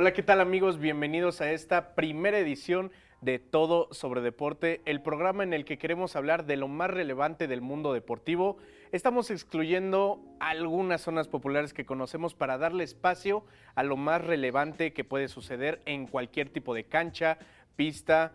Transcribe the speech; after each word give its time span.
Hola, 0.00 0.12
¿qué 0.12 0.22
tal 0.22 0.40
amigos? 0.40 0.78
Bienvenidos 0.78 1.40
a 1.40 1.50
esta 1.50 1.96
primera 1.96 2.38
edición 2.38 2.92
de 3.20 3.40
Todo 3.40 3.88
sobre 3.90 4.20
Deporte, 4.20 4.80
el 4.84 5.02
programa 5.02 5.42
en 5.42 5.52
el 5.52 5.64
que 5.64 5.76
queremos 5.76 6.14
hablar 6.14 6.46
de 6.46 6.56
lo 6.56 6.68
más 6.68 6.88
relevante 6.88 7.48
del 7.48 7.62
mundo 7.62 7.92
deportivo. 7.92 8.58
Estamos 8.92 9.28
excluyendo 9.32 10.20
algunas 10.38 11.00
zonas 11.00 11.26
populares 11.26 11.74
que 11.74 11.84
conocemos 11.84 12.36
para 12.36 12.58
darle 12.58 12.84
espacio 12.84 13.44
a 13.74 13.82
lo 13.82 13.96
más 13.96 14.24
relevante 14.24 14.92
que 14.92 15.02
puede 15.02 15.26
suceder 15.26 15.82
en 15.84 16.06
cualquier 16.06 16.48
tipo 16.48 16.74
de 16.74 16.84
cancha, 16.84 17.38
pista, 17.74 18.34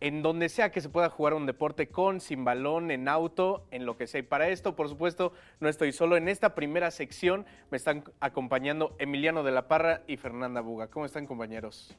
en 0.00 0.22
donde 0.22 0.48
sea 0.48 0.70
que 0.70 0.80
se 0.80 0.88
pueda 0.88 1.10
jugar 1.10 1.34
un 1.34 1.46
deporte 1.46 1.88
con, 1.88 2.20
sin 2.20 2.44
balón, 2.44 2.90
en 2.90 3.08
auto, 3.08 3.66
en 3.70 3.86
lo 3.86 3.96
que 3.96 4.06
sea. 4.06 4.20
Y 4.20 4.22
para 4.22 4.48
esto, 4.48 4.76
por 4.76 4.88
supuesto, 4.88 5.32
no 5.60 5.68
estoy 5.68 5.92
solo. 5.92 6.16
En 6.16 6.28
esta 6.28 6.54
primera 6.54 6.90
sección 6.90 7.46
me 7.70 7.76
están 7.76 8.04
acompañando 8.20 8.94
Emiliano 8.98 9.42
de 9.42 9.52
la 9.52 9.68
Parra 9.68 10.02
y 10.06 10.16
Fernanda 10.16 10.60
Buga. 10.60 10.88
¿Cómo 10.88 11.06
están, 11.06 11.26
compañeros? 11.26 11.96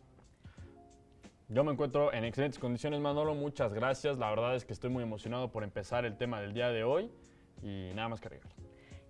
Yo 1.48 1.64
me 1.64 1.72
encuentro 1.72 2.12
en 2.12 2.26
excelentes 2.26 2.60
condiciones, 2.60 3.00
Manolo. 3.00 3.36
Muchas 3.36 3.74
gracias. 3.74 4.18
La 4.18 4.30
verdad 4.30 4.56
es 4.56 4.66
que 4.66 4.74
estoy 4.74 4.90
muy 4.90 5.04
emocionado 5.04 5.52
por 5.52 5.64
empezar 5.64 6.06
el 6.06 6.18
tema 6.18 6.42
del 6.42 6.54
día 6.54 6.70
de 6.70 6.84
hoy 6.84 7.12
y 7.62 7.92
nada 7.94 8.10
más 8.10 8.20
que. 8.20 8.30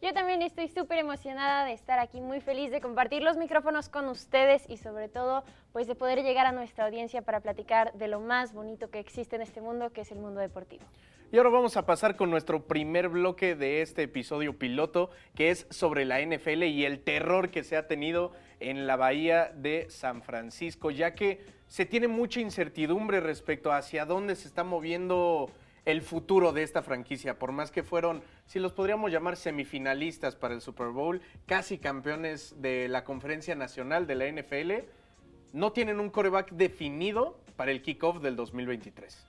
Yo 0.06 0.14
también 0.14 0.44
estoy 0.44 0.68
súper 0.68 1.00
emocionada 1.00 1.66
de 1.66 1.74
estar 1.74 1.98
aquí, 1.98 2.22
muy 2.22 2.40
feliz 2.40 2.70
de 2.70 2.80
compartir 2.80 3.24
los 3.24 3.38
micrófonos 3.38 3.90
con 3.90 4.08
ustedes 4.08 4.64
y 4.70 4.78
sobre 4.78 5.10
todo 5.10 5.44
pues 5.74 5.88
de 5.88 5.96
poder 5.96 6.22
llegar 6.22 6.46
a 6.46 6.52
nuestra 6.52 6.86
audiencia 6.86 7.24
para 7.24 7.40
platicar 7.40 7.92
de 7.94 8.08
lo 8.08 8.20
más 8.20 8.54
bonito 8.54 8.92
que 8.92 9.00
existe 9.00 9.36
en 9.36 9.42
este 9.42 9.62
mundo, 9.62 9.92
que 9.92 10.02
es 10.02 10.12
el 10.12 10.20
mundo 10.20 10.42
deportivo. 10.42 10.84
Y 11.32 11.38
ahora 11.38 11.50
vamos 11.50 11.76
a 11.76 11.88
pasar 11.88 12.16
con 12.18 12.30
nuestro 12.30 12.68
primer 12.68 13.10
bloque 13.10 13.56
de 13.56 13.82
este 13.82 14.04
episodio 14.04 14.60
piloto, 14.60 15.10
que 15.34 15.50
es 15.50 15.66
sobre 15.72 16.06
la 16.06 16.22
NFL 16.22 16.66
y 16.66 16.86
el 16.86 17.00
terror 17.00 17.50
que 17.50 17.64
se 17.64 17.76
ha 17.76 17.88
tenido 17.88 18.32
en 18.60 18.86
la 18.86 18.98
bahía 18.98 19.52
de 19.56 19.88
San 19.90 20.22
Francisco, 20.22 20.92
ya 20.92 21.16
que 21.16 21.44
se 21.66 21.88
tiene 21.88 22.08
mucha 22.08 22.40
incertidumbre 22.42 23.22
respecto 23.22 23.72
hacia 23.72 24.06
dónde 24.06 24.36
se 24.36 24.50
está 24.50 24.64
moviendo 24.64 25.50
el 25.86 26.02
futuro 26.02 26.52
de 26.52 26.64
esta 26.64 26.82
franquicia, 26.82 27.38
por 27.38 27.52
más 27.52 27.72
que 27.72 27.84
fueron, 27.84 28.24
si 28.46 28.60
los 28.60 28.74
podríamos 28.74 29.12
llamar 29.12 29.38
semifinalistas 29.38 30.36
para 30.36 30.54
el 30.54 30.62
Super 30.62 30.88
Bowl, 30.88 31.22
casi 31.46 31.78
campeones 31.78 32.60
de 32.62 32.88
la 32.88 33.04
conferencia 33.04 33.56
nacional 33.56 34.08
de 34.08 34.16
la 34.16 34.28
NFL, 34.28 34.72
no 35.54 35.72
tienen 35.72 36.00
un 36.00 36.10
coreback 36.10 36.52
definido 36.52 37.40
para 37.56 37.72
el 37.72 37.82
kickoff 37.82 38.20
del 38.20 38.36
2023. 38.36 39.26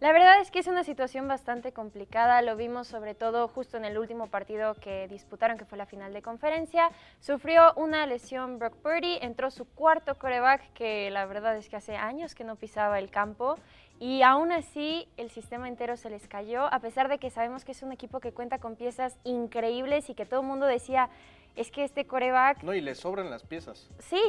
La 0.00 0.12
verdad 0.12 0.40
es 0.40 0.50
que 0.50 0.58
es 0.58 0.66
una 0.66 0.84
situación 0.84 1.28
bastante 1.28 1.72
complicada, 1.72 2.42
lo 2.42 2.56
vimos 2.56 2.88
sobre 2.88 3.14
todo 3.14 3.48
justo 3.48 3.78
en 3.78 3.86
el 3.86 3.96
último 3.96 4.26
partido 4.26 4.74
que 4.74 5.08
disputaron, 5.08 5.56
que 5.56 5.64
fue 5.64 5.78
la 5.78 5.86
final 5.86 6.12
de 6.12 6.20
conferencia. 6.20 6.90
Sufrió 7.20 7.72
una 7.76 8.04
lesión 8.04 8.58
Brock 8.58 8.74
Purdy, 8.74 9.16
entró 9.22 9.50
su 9.50 9.64
cuarto 9.64 10.16
coreback, 10.16 10.72
que 10.74 11.10
la 11.10 11.24
verdad 11.24 11.56
es 11.56 11.70
que 11.70 11.76
hace 11.76 11.96
años 11.96 12.34
que 12.34 12.44
no 12.44 12.56
pisaba 12.56 12.98
el 12.98 13.08
campo, 13.10 13.56
y 14.00 14.22
aún 14.22 14.52
así 14.52 15.08
el 15.16 15.30
sistema 15.30 15.68
entero 15.68 15.96
se 15.96 16.10
les 16.10 16.26
cayó, 16.26 16.72
a 16.72 16.80
pesar 16.80 17.08
de 17.08 17.18
que 17.18 17.30
sabemos 17.30 17.64
que 17.64 17.72
es 17.72 17.82
un 17.82 17.92
equipo 17.92 18.20
que 18.20 18.32
cuenta 18.32 18.58
con 18.58 18.76
piezas 18.76 19.16
increíbles 19.24 20.10
y 20.10 20.14
que 20.14 20.26
todo 20.26 20.40
el 20.40 20.46
mundo 20.46 20.66
decía, 20.66 21.08
es 21.56 21.70
que 21.70 21.84
este 21.84 22.06
coreback... 22.06 22.62
No, 22.62 22.74
y 22.74 22.80
le 22.80 22.94
sobran 22.94 23.30
las 23.30 23.44
piezas. 23.44 23.88
Sí, 24.00 24.20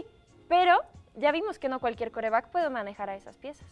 pero 0.47 0.77
ya 1.15 1.31
vimos 1.31 1.57
que 1.57 1.67
no 1.67 1.79
cualquier 1.79 2.11
coreback 2.11 2.49
puede 2.49 2.69
manejar 2.69 3.09
a 3.09 3.15
esas 3.15 3.37
piezas. 3.37 3.67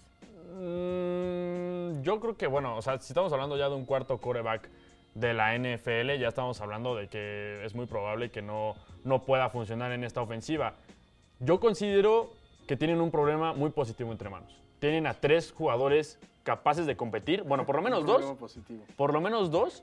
Mm, 0.55 2.01
yo 2.01 2.19
creo 2.19 2.37
que, 2.37 2.47
bueno, 2.47 2.75
o 2.75 2.81
sea, 2.81 2.99
si 2.99 3.13
estamos 3.13 3.31
hablando 3.31 3.55
ya 3.57 3.69
de 3.69 3.75
un 3.75 3.85
cuarto 3.85 4.17
coreback 4.17 4.69
de 5.13 5.33
la 5.35 5.55
NFL, 5.55 6.17
ya 6.19 6.29
estamos 6.29 6.59
hablando 6.59 6.95
de 6.95 7.07
que 7.07 7.63
es 7.63 7.75
muy 7.75 7.85
probable 7.85 8.31
que 8.31 8.41
no, 8.41 8.75
no 9.03 9.23
pueda 9.23 9.49
funcionar 9.49 9.91
en 9.91 10.03
esta 10.03 10.21
ofensiva. 10.21 10.73
Yo 11.39 11.59
considero 11.59 12.33
que 12.67 12.77
tienen 12.77 12.99
un 12.99 13.11
problema 13.11 13.53
muy 13.53 13.69
positivo 13.69 14.11
entre 14.11 14.29
manos 14.29 14.63
tienen 14.83 15.07
a 15.07 15.13
tres 15.13 15.53
jugadores 15.53 16.19
capaces 16.43 16.85
de 16.85 16.97
competir. 16.97 17.43
Bueno, 17.43 17.65
por 17.65 17.77
lo 17.77 17.81
menos 17.81 18.05
dos. 18.05 18.35
Por 18.97 19.13
lo 19.13 19.21
menos 19.21 19.49
dos 19.49 19.81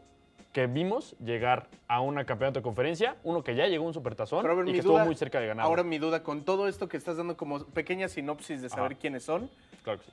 que 0.52 0.66
vimos 0.66 1.16
llegar 1.24 1.68
a 1.88 2.02
una 2.02 2.26
campeonato 2.26 2.58
de 2.58 2.62
conferencia, 2.62 3.16
uno 3.24 3.42
que 3.42 3.54
ya 3.54 3.66
llegó 3.66 3.84
a 3.84 3.86
un 3.86 3.94
supertazón 3.94 4.44
y 4.68 4.72
que 4.72 4.78
estuvo 4.80 4.98
muy 4.98 5.14
cerca 5.14 5.40
de 5.40 5.46
ganar. 5.46 5.64
Ahora 5.64 5.84
mi 5.84 5.96
duda, 5.96 6.22
con 6.22 6.44
todo 6.44 6.68
esto 6.68 6.86
que 6.86 6.98
estás 6.98 7.16
dando 7.16 7.38
como 7.38 7.64
pequeña 7.64 8.08
sinopsis 8.08 8.60
de 8.60 8.68
saber 8.68 8.96
quiénes 8.96 9.22
son, 9.22 9.48
claro 9.82 10.00
que 10.00 10.04
sí. 10.04 10.12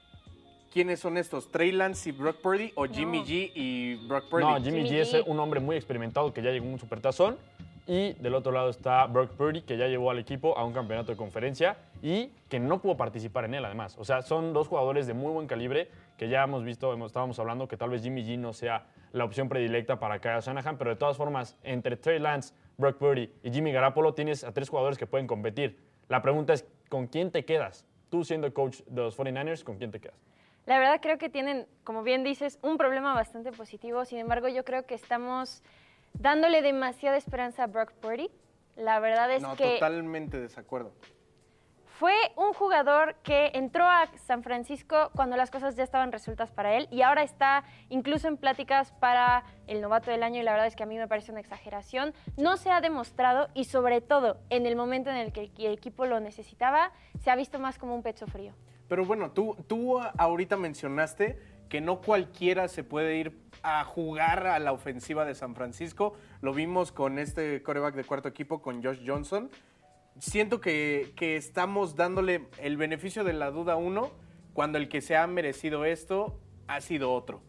¿quiénes 0.72 1.02
son 1.02 1.18
estos? 1.18 1.52
¿Trey 1.52 1.74
Lance 1.74 2.08
y 2.08 2.14
Brock 2.14 2.38
Purdy 2.38 2.72
o 2.76 2.86
Jimmy 2.86 3.24
G 3.24 3.52
y 3.56 3.96
Brock 4.08 4.30
Purdy? 4.30 4.46
No, 4.46 4.64
Jimmy, 4.64 4.84
G 4.84 5.02
es 5.02 5.14
un 5.26 5.38
hombre 5.42 5.60
muy 5.60 5.76
experimentado 5.76 6.34
que 6.34 6.42
ya 6.42 6.52
llegó 6.52 6.68
a 6.68 6.70
un 6.70 6.80
supertazón 6.80 7.38
y 7.88 8.14
del 8.14 8.36
otro 8.36 8.52
lado 8.52 8.70
está 8.70 9.06
Brock 9.08 9.32
Purdy, 9.32 9.62
que 9.62 9.78
ya 9.78 9.88
llevó 9.88 10.12
al 10.12 10.20
equipo 10.20 10.58
a 10.58 10.66
un 10.66 10.74
campeonato 10.74 11.12
de 11.12 11.18
conferencia 11.18 11.78
y 12.02 12.28
que 12.50 12.60
no 12.60 12.82
pudo 12.82 12.98
participar 12.98 13.46
en 13.46 13.54
él, 13.56 13.66
además. 13.66 13.96
O 13.98 14.04
sea, 14.04 14.22
son 14.22 14.54
dos 14.54 14.68
jugadores 14.68 15.08
de 15.08 15.14
muy 15.14 15.32
buen 15.32 15.48
calibre 15.48 15.90
que 16.18 16.28
ya 16.28 16.44
hemos 16.44 16.64
visto, 16.64 16.94
estábamos 17.06 17.40
hablando 17.40 17.68
que 17.68 17.78
tal 17.78 17.90
vez 17.90 18.04
Jimmy 18.04 18.24
G 18.24 18.38
no 18.38 18.52
sea 18.52 18.86
la 19.14 19.24
opción 19.24 19.48
predilecta 19.48 20.00
para 20.00 20.20
Kyle 20.20 20.42
Shanahan, 20.42 20.78
pero 20.78 20.90
de 20.90 20.98
todas 20.98 21.16
formas, 21.16 21.58
entre 21.64 21.96
Trey 21.96 22.20
Lance, 22.20 22.54
Brock 22.78 22.98
Purdy 22.98 23.32
y 23.42 23.52
Jimmy 23.52 23.72
Garapolo 23.72 24.14
tienes 24.14 24.44
a 24.44 24.52
tres 24.52 24.70
jugadores 24.70 24.98
que 24.98 25.08
pueden 25.08 25.26
competir. 25.26 25.80
La 26.10 26.22
pregunta 26.22 26.54
es, 26.54 26.66
¿con 26.90 27.08
quién 27.08 27.32
te 27.32 27.46
quedas? 27.46 27.86
Tú 28.10 28.24
siendo 28.24 28.54
coach 28.54 28.82
de 28.88 29.02
los 29.02 29.18
49ers, 29.18 29.64
¿con 29.64 29.78
quién 29.78 29.92
te 29.92 30.00
quedas? 30.00 30.18
La 30.66 30.80
verdad 30.80 31.00
creo 31.02 31.18
que 31.18 31.30
tienen, 31.30 31.66
como 31.86 32.04
bien 32.04 32.26
dices, 32.26 32.60
un 32.62 32.78
problema 32.78 33.14
bastante 33.14 33.54
positivo. 33.54 34.04
Sin 34.04 34.20
embargo, 34.20 34.50
yo 34.50 34.66
creo 34.66 34.86
que 34.86 34.96
estamos 34.96 35.64
dándole 36.20 36.62
demasiada 36.62 37.18
esperanza 37.18 37.64
a 37.64 37.68
Brock 37.68 37.92
Purdy. 37.94 38.30
La 38.76 39.00
verdad 39.00 39.32
es 39.32 39.44
que... 39.58 39.66
No, 39.66 39.74
totalmente 39.74 40.40
desacuerdo. 40.40 40.94
Fue 41.98 42.14
un 42.36 42.54
jugador 42.54 43.16
que 43.24 43.50
entró 43.56 43.84
a 43.84 44.06
San 44.28 44.44
Francisco 44.44 45.10
cuando 45.16 45.36
las 45.36 45.50
cosas 45.50 45.76
ya 45.76 45.84
estaban 45.84 46.12
resueltas 46.12 46.52
para 46.52 46.76
él 46.76 46.88
y 46.92 47.02
ahora 47.02 47.24
está 47.24 47.64
incluso 47.90 48.28
en 48.28 48.38
pláticas 48.38 48.92
para 49.00 49.44
el 49.66 49.82
novato 49.82 50.12
del 50.12 50.22
año 50.22 50.40
y 50.40 50.44
la 50.44 50.52
verdad 50.52 50.68
es 50.68 50.76
que 50.76 50.84
a 50.84 50.86
mí 50.86 50.96
me 50.96 51.08
parece 51.08 51.32
una 51.32 51.40
exageración. 51.40 52.14
No 52.38 52.58
se 52.58 52.70
ha 52.70 52.82
demostrado 52.82 53.48
y 53.56 53.64
sobre 53.64 54.02
todo 54.02 54.38
en 54.52 54.68
el 54.68 54.76
momento 54.76 55.10
en 55.10 55.16
el 55.16 55.34
que 55.34 55.52
el 55.58 55.74
equipo 55.74 56.06
lo 56.06 56.20
necesitaba, 56.20 56.92
se 57.20 57.32
ha 57.32 57.36
visto 57.36 57.58
más 57.58 57.80
como 57.80 57.96
un 57.96 58.04
pecho 58.04 58.28
frío. 58.28 58.54
Pero 58.88 59.04
bueno, 59.04 59.32
tú, 59.32 59.58
tú 59.68 60.00
ahorita 60.00 60.56
mencionaste 60.56 61.57
que 61.70 61.82
no 61.82 62.02
cualquiera 62.02 62.68
se 62.68 62.84
puede 62.84 63.18
ir 63.18 63.38
a 63.64 63.84
jugar 63.84 64.48
a 64.48 64.60
la 64.60 64.72
ofensiva 64.72 65.26
de 65.26 65.36
San 65.36 65.56
Francisco. 65.56 66.16
Lo 66.42 66.54
vimos 66.54 66.92
con 66.92 67.20
este 67.20 67.62
coreback 67.64 67.96
de 67.96 68.04
cuarto 68.04 68.28
equipo, 68.28 68.62
con 68.62 68.84
Josh 68.84 69.02
Johnson. 69.06 69.50
Siento 70.20 70.62
que, 70.62 71.14
estamos 71.20 71.96
dándole 71.96 72.48
el 72.60 72.78
beneficio 72.78 73.24
de 73.24 73.34
la 73.34 73.52
duda 73.52 73.76
uno 73.76 74.12
cuando 74.54 74.78
el 74.78 74.90
que 74.90 75.02
se 75.02 75.16
ha 75.16 75.28
merecido 75.28 75.86
esto 75.86 76.40
ha 76.68 76.82
sido 76.82 77.14
otro. 77.14 77.42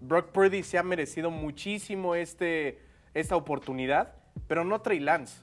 Brock 0.00 0.30
Purdy 0.30 0.62
se 0.62 0.78
ha 0.78 0.82
merecido 0.82 1.30
muchísimo 1.30 2.14
este, 2.14 2.80
esta 3.14 3.36
oportunidad, 3.36 4.14
pero 4.48 4.64
no 4.64 4.80
Trey 4.80 5.00
Lance. 5.00 5.42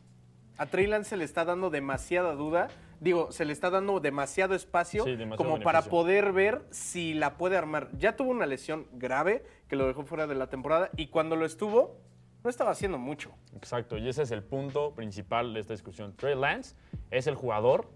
A 0.57 0.65
Trey 0.65 0.85
Lance 0.87 1.11
se 1.11 1.17
le 1.17 1.23
está 1.23 1.45
dando 1.45 1.69
demasiada 1.69 2.33
duda 2.33 2.67
digo, 3.03 3.31
se 3.31 3.43
le 3.45 3.51
está 3.51 3.69
dando 3.69 3.99
demasiado 3.99 4.55
espacio 4.55 5.05
como 5.35 5.59
para 5.59 5.81
poder 5.83 6.31
ver 6.31 6.65
si 6.71 7.13
la 7.13 7.37
puede 7.37 7.57
armar. 7.57 7.89
Ya 7.97 8.15
tuvo 8.15 8.31
una 8.31 8.45
lesión 8.45 8.87
grave 8.93 9.43
que 9.67 9.75
lo 9.75 9.85
dejó 9.85 10.03
fuera 10.03 10.25
de 10.25 10.35
la 10.35 10.47
temporada 10.47 10.89
y 10.95 11.07
cuando 11.07 11.35
lo 11.35 11.45
estuvo, 11.45 11.97
no 12.43 12.49
estaba 12.49 12.71
haciendo 12.71 12.97
mucho. 12.97 13.31
Exacto, 13.55 13.97
y 13.97 14.07
ese 14.07 14.23
es 14.23 14.31
el 14.31 14.41
punto 14.41 14.93
principal 14.95 15.53
de 15.53 15.59
esta 15.59 15.73
discusión. 15.73 16.15
Trey 16.15 16.35
Lance 16.35 16.75
es 17.11 17.27
el 17.27 17.35
jugador 17.35 17.89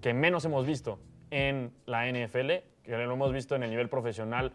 que 0.00 0.14
menos 0.14 0.44
hemos 0.46 0.66
visto 0.66 0.98
en 1.30 1.72
la 1.84 2.06
NFL, 2.10 2.50
que 2.82 2.96
lo 2.96 3.12
hemos 3.12 3.32
visto 3.32 3.54
en 3.54 3.62
el 3.62 3.70
nivel 3.70 3.90
profesional, 3.90 4.52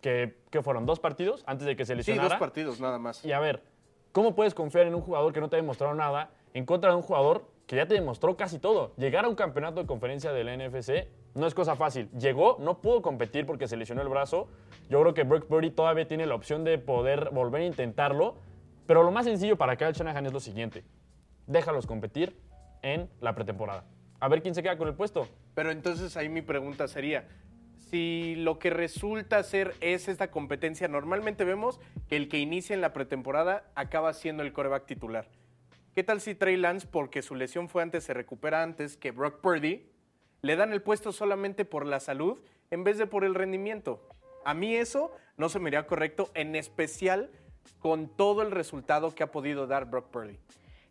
que, 0.00 0.36
que 0.50 0.62
fueron 0.62 0.84
dos 0.84 0.98
partidos 0.98 1.44
antes 1.46 1.66
de 1.66 1.76
que 1.76 1.86
se 1.86 1.94
lesionara. 1.94 2.28
Sí, 2.28 2.34
dos 2.34 2.40
partidos 2.40 2.80
nada 2.80 2.98
más. 2.98 3.24
Y 3.24 3.32
a 3.32 3.38
ver, 3.38 3.62
¿cómo 4.10 4.34
puedes 4.34 4.54
confiar 4.54 4.86
en 4.86 4.96
un 4.96 5.00
jugador 5.00 5.32
que 5.32 5.40
no 5.40 5.48
te 5.48 5.56
ha 5.56 5.60
demostrado 5.60 5.94
nada 5.94 6.30
en 6.54 6.66
contra 6.66 6.90
de 6.90 6.96
un 6.96 7.02
jugador 7.02 7.55
que 7.66 7.76
ya 7.76 7.86
te 7.86 7.94
demostró 7.94 8.36
casi 8.36 8.58
todo. 8.58 8.94
Llegar 8.96 9.24
a 9.24 9.28
un 9.28 9.34
campeonato 9.34 9.80
de 9.80 9.86
conferencia 9.86 10.32
del 10.32 10.46
NFC 10.56 11.08
no 11.34 11.46
es 11.46 11.54
cosa 11.54 11.74
fácil. 11.74 12.08
Llegó, 12.12 12.56
no 12.60 12.80
pudo 12.80 13.02
competir 13.02 13.44
porque 13.44 13.66
se 13.66 13.76
lesionó 13.76 14.02
el 14.02 14.08
brazo. 14.08 14.48
Yo 14.88 15.00
creo 15.00 15.14
que 15.14 15.24
Brock 15.24 15.46
Purdy 15.46 15.70
todavía 15.70 16.06
tiene 16.06 16.26
la 16.26 16.34
opción 16.34 16.64
de 16.64 16.78
poder 16.78 17.30
volver 17.30 17.62
a 17.62 17.66
intentarlo. 17.66 18.36
Pero 18.86 19.02
lo 19.02 19.10
más 19.10 19.26
sencillo 19.26 19.56
para 19.56 19.76
Kyle 19.76 19.92
Shanahan 19.92 20.26
es 20.26 20.32
lo 20.32 20.40
siguiente. 20.40 20.84
Déjalos 21.46 21.86
competir 21.86 22.38
en 22.82 23.10
la 23.20 23.34
pretemporada. 23.34 23.84
A 24.20 24.28
ver 24.28 24.42
quién 24.42 24.54
se 24.54 24.62
queda 24.62 24.78
con 24.78 24.86
el 24.86 24.94
puesto. 24.94 25.28
Pero 25.54 25.72
entonces 25.72 26.16
ahí 26.16 26.28
mi 26.28 26.42
pregunta 26.42 26.86
sería, 26.86 27.26
si 27.90 28.36
lo 28.36 28.58
que 28.58 28.70
resulta 28.70 29.42
ser 29.42 29.74
es 29.80 30.08
esta 30.08 30.30
competencia, 30.30 30.86
normalmente 30.86 31.44
vemos 31.44 31.80
que 32.08 32.16
el 32.16 32.28
que 32.28 32.38
inicia 32.38 32.74
en 32.74 32.80
la 32.80 32.92
pretemporada 32.92 33.64
acaba 33.74 34.12
siendo 34.12 34.44
el 34.44 34.52
coreback 34.52 34.86
titular. 34.86 35.28
¿Qué 35.96 36.04
tal 36.04 36.20
si 36.20 36.34
Trey 36.34 36.58
Lance, 36.58 36.86
porque 36.86 37.22
su 37.22 37.34
lesión 37.34 37.70
fue 37.70 37.82
antes, 37.82 38.04
se 38.04 38.12
recupera 38.12 38.62
antes 38.62 38.98
que 38.98 39.12
Brock 39.12 39.40
Purdy, 39.40 39.90
le 40.42 40.54
dan 40.54 40.74
el 40.74 40.82
puesto 40.82 41.10
solamente 41.10 41.64
por 41.64 41.86
la 41.86 42.00
salud 42.00 42.38
en 42.70 42.84
vez 42.84 42.98
de 42.98 43.06
por 43.06 43.24
el 43.24 43.34
rendimiento? 43.34 44.06
A 44.44 44.52
mí 44.52 44.76
eso 44.76 45.10
no 45.38 45.48
se 45.48 45.58
me 45.58 45.70
haría 45.70 45.86
correcto, 45.86 46.30
en 46.34 46.54
especial 46.54 47.30
con 47.78 48.14
todo 48.14 48.42
el 48.42 48.50
resultado 48.50 49.14
que 49.14 49.22
ha 49.22 49.30
podido 49.30 49.66
dar 49.66 49.86
Brock 49.86 50.10
Purdy. 50.10 50.38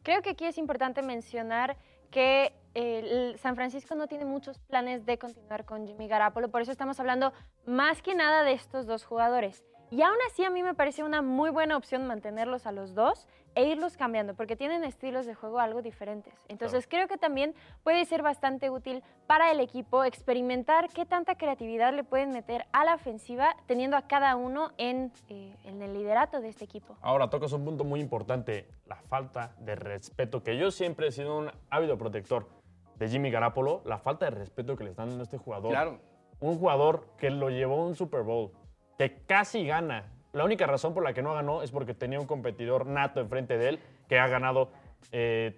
Creo 0.02 0.24
que 0.24 0.32
aquí 0.32 0.46
es 0.46 0.58
importante 0.58 1.04
mencionar 1.04 1.78
que 2.10 2.54
eh, 2.74 3.36
San 3.38 3.56
Francisco 3.56 3.94
no 3.94 4.08
tiene 4.08 4.26
muchos 4.26 4.58
planes 4.58 5.06
de 5.06 5.20
continuar 5.20 5.66
con 5.66 5.86
Jimmy 5.86 6.08
Garapolo, 6.08 6.50
por 6.50 6.64
eso 6.64 6.72
estamos 6.72 7.00
hablando 7.00 7.32
más 7.68 8.02
que 8.02 8.16
nada 8.16 8.42
de 8.42 8.54
estos 8.54 8.88
dos 8.88 9.06
jugadores. 9.06 9.64
Y 9.96 10.02
aún 10.02 10.18
así 10.28 10.44
a 10.44 10.50
mí 10.50 10.62
me 10.62 10.74
parece 10.74 11.06
una 11.06 11.22
muy 11.22 11.52
buena 11.52 11.78
opción 11.78 12.06
mantenerlos 12.06 12.68
a 12.68 12.74
los 12.74 12.96
dos 12.96 13.30
e 13.56 13.64
irlos 13.64 13.96
cambiando, 13.96 14.34
porque 14.34 14.58
tienen 14.58 14.84
estilos 14.84 15.26
de 15.26 15.36
juego 15.36 15.62
algo 15.62 15.82
diferentes. 15.82 16.34
Entonces 16.50 16.86
creo 16.86 17.08
que 17.08 17.16
también 17.16 17.56
puede 17.82 18.04
ser 18.04 18.22
bastante 18.22 18.70
útil 18.70 19.04
para 19.26 19.52
el 19.52 19.62
equipo 19.62 20.04
experimentar 20.04 20.90
qué 20.90 21.06
tanta 21.06 21.36
creatividad 21.36 21.94
le 21.94 22.04
pueden 22.04 22.32
meter 22.32 22.66
a 22.74 22.84
la 22.84 22.96
ofensiva, 22.96 23.56
teniendo 23.68 23.96
a 23.96 24.02
cada 24.02 24.36
uno 24.36 24.74
en, 24.78 25.14
eh, 25.30 25.56
en 25.64 25.82
el 25.82 25.94
liderato 25.94 26.42
de 26.42 26.50
este 26.50 26.66
equipo. 26.66 26.98
Ahora 27.00 27.30
tocas 27.30 27.54
un 27.54 27.64
punto 27.64 27.86
muy 27.86 28.02
importante, 28.02 28.68
la 28.88 28.98
falta 28.98 29.56
de 29.60 29.78
respeto, 29.78 30.44
que 30.44 30.58
yo 30.58 30.72
siempre 30.72 31.08
he 31.08 31.12
sido 31.14 31.38
un 31.38 31.52
ávido 31.70 31.98
protector 31.98 32.50
de 32.98 33.08
Jimmy 33.08 33.32
Garapolo, 33.32 33.82
la 33.86 34.00
falta 34.00 34.26
de 34.26 34.32
respeto 34.32 34.76
que 34.76 34.84
le 34.84 34.90
están 34.90 35.08
dando 35.08 35.22
a 35.22 35.24
este 35.24 35.38
jugador. 35.38 35.72
Claro. 35.72 36.00
Un 36.42 36.60
jugador 36.60 37.08
que 37.18 37.30
lo 37.30 37.50
llevó 37.50 37.82
a 37.82 37.86
un 37.86 37.96
Super 37.96 38.24
Bowl, 38.24 38.52
que 38.98 39.18
casi 39.26 39.66
gana. 39.66 40.12
La 40.34 40.44
única 40.44 40.68
razón 40.68 40.94
por 40.94 41.04
la 41.04 41.14
que 41.14 41.22
no 41.22 41.34
ganó 41.34 41.64
es 41.64 41.72
porque 41.72 41.94
tenía 41.94 42.20
un 42.20 42.28
competidor 42.28 42.86
nato 42.86 43.22
enfrente 43.22 43.58
de 43.58 43.70
él 43.70 43.80
que 44.10 44.20
ha 44.20 44.28
ganado 44.28 44.70
eh, 45.12 45.56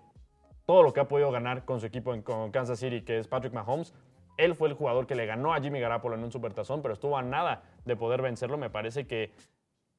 todo 0.66 0.84
lo 0.84 0.94
que 0.94 1.00
ha 1.00 1.08
podido 1.08 1.32
ganar 1.32 1.66
con 1.66 1.80
su 1.80 1.86
equipo 1.86 2.14
en 2.14 2.22
Kansas 2.52 2.80
City, 2.80 3.02
que 3.02 3.20
es 3.20 3.28
Patrick 3.28 3.54
Mahomes. 3.54 3.94
Él 4.38 4.54
fue 4.54 4.68
el 4.68 4.76
jugador 4.76 5.08
que 5.08 5.16
le 5.16 5.26
ganó 5.26 5.54
a 5.54 5.62
Jimmy 5.62 5.80
Garapolo 5.80 6.16
en 6.16 6.24
un 6.24 6.32
supertazón, 6.32 6.82
pero 6.82 6.94
estuvo 6.94 7.18
a 7.18 7.24
nada 7.24 7.64
de 7.86 7.96
poder 7.96 8.22
vencerlo. 8.22 8.58
Me 8.58 8.70
parece 8.70 9.08
que 9.08 9.32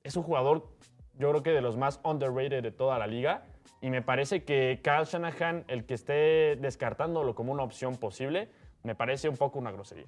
es 0.05 0.17
un 0.17 0.23
jugador, 0.23 0.69
yo 1.14 1.31
creo 1.31 1.43
que 1.43 1.50
de 1.50 1.61
los 1.61 1.76
más 1.76 2.00
underrated 2.05 2.62
de 2.62 2.70
toda 2.70 2.99
la 2.99 3.06
liga. 3.06 3.44
Y 3.81 3.91
me 3.91 4.02
parece 4.02 4.44
que 4.44 4.81
Kyle 4.82 5.05
Shanahan, 5.05 5.64
el 5.69 5.87
que 5.87 5.94
esté 5.94 6.56
descartándolo 6.56 7.34
como 7.34 7.52
una 7.52 7.62
opción 7.62 7.96
posible, 7.96 8.49
me 8.82 8.94
parece 8.94 9.29
un 9.29 9.37
poco 9.37 9.58
una 9.58 9.70
grosería. 9.73 10.06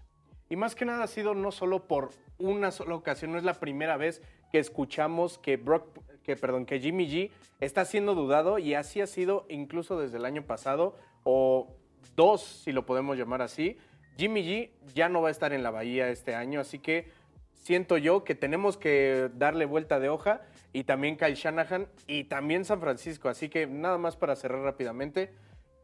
Y 0.50 0.56
más 0.56 0.74
que 0.74 0.84
nada 0.84 1.04
ha 1.04 1.06
sido 1.06 1.34
no 1.34 1.52
solo 1.52 1.86
por 1.86 2.10
una 2.38 2.72
sola 2.72 2.96
ocasión, 2.96 3.30
no 3.32 3.38
es 3.38 3.44
la 3.44 3.54
primera 3.54 3.96
vez 3.96 4.20
que 4.50 4.58
escuchamos 4.58 5.38
que 5.38 5.56
Brock, 5.56 6.00
que 6.24 6.34
perdón, 6.34 6.66
que 6.66 6.80
Jimmy 6.80 7.08
G 7.08 7.30
está 7.60 7.84
siendo 7.84 8.16
dudado 8.16 8.58
y 8.58 8.74
así 8.74 9.00
ha 9.00 9.06
sido 9.06 9.46
incluso 9.48 9.98
desde 9.98 10.18
el 10.18 10.24
año 10.24 10.42
pasado 10.42 10.96
o 11.22 11.76
dos, 12.16 12.42
si 12.42 12.72
lo 12.72 12.84
podemos 12.84 13.16
llamar 13.16 13.42
así. 13.42 13.78
Jimmy 14.18 14.42
G 14.42 14.70
ya 14.92 15.08
no 15.08 15.22
va 15.22 15.28
a 15.28 15.30
estar 15.30 15.52
en 15.52 15.62
la 15.62 15.70
Bahía 15.70 16.08
este 16.10 16.34
año, 16.34 16.60
así 16.60 16.80
que 16.80 17.08
siento 17.54 17.96
yo 17.96 18.24
que 18.24 18.34
tenemos 18.34 18.76
que 18.76 19.30
darle 19.34 19.66
vuelta 19.66 20.00
de 20.00 20.08
hoja 20.08 20.42
y 20.72 20.82
también 20.82 21.16
Kyle 21.16 21.34
Shanahan 21.34 21.86
y 22.08 22.24
también 22.24 22.64
San 22.64 22.80
Francisco, 22.80 23.28
así 23.28 23.48
que 23.48 23.68
nada 23.68 23.98
más 23.98 24.16
para 24.16 24.34
cerrar 24.34 24.62
rápidamente. 24.62 25.32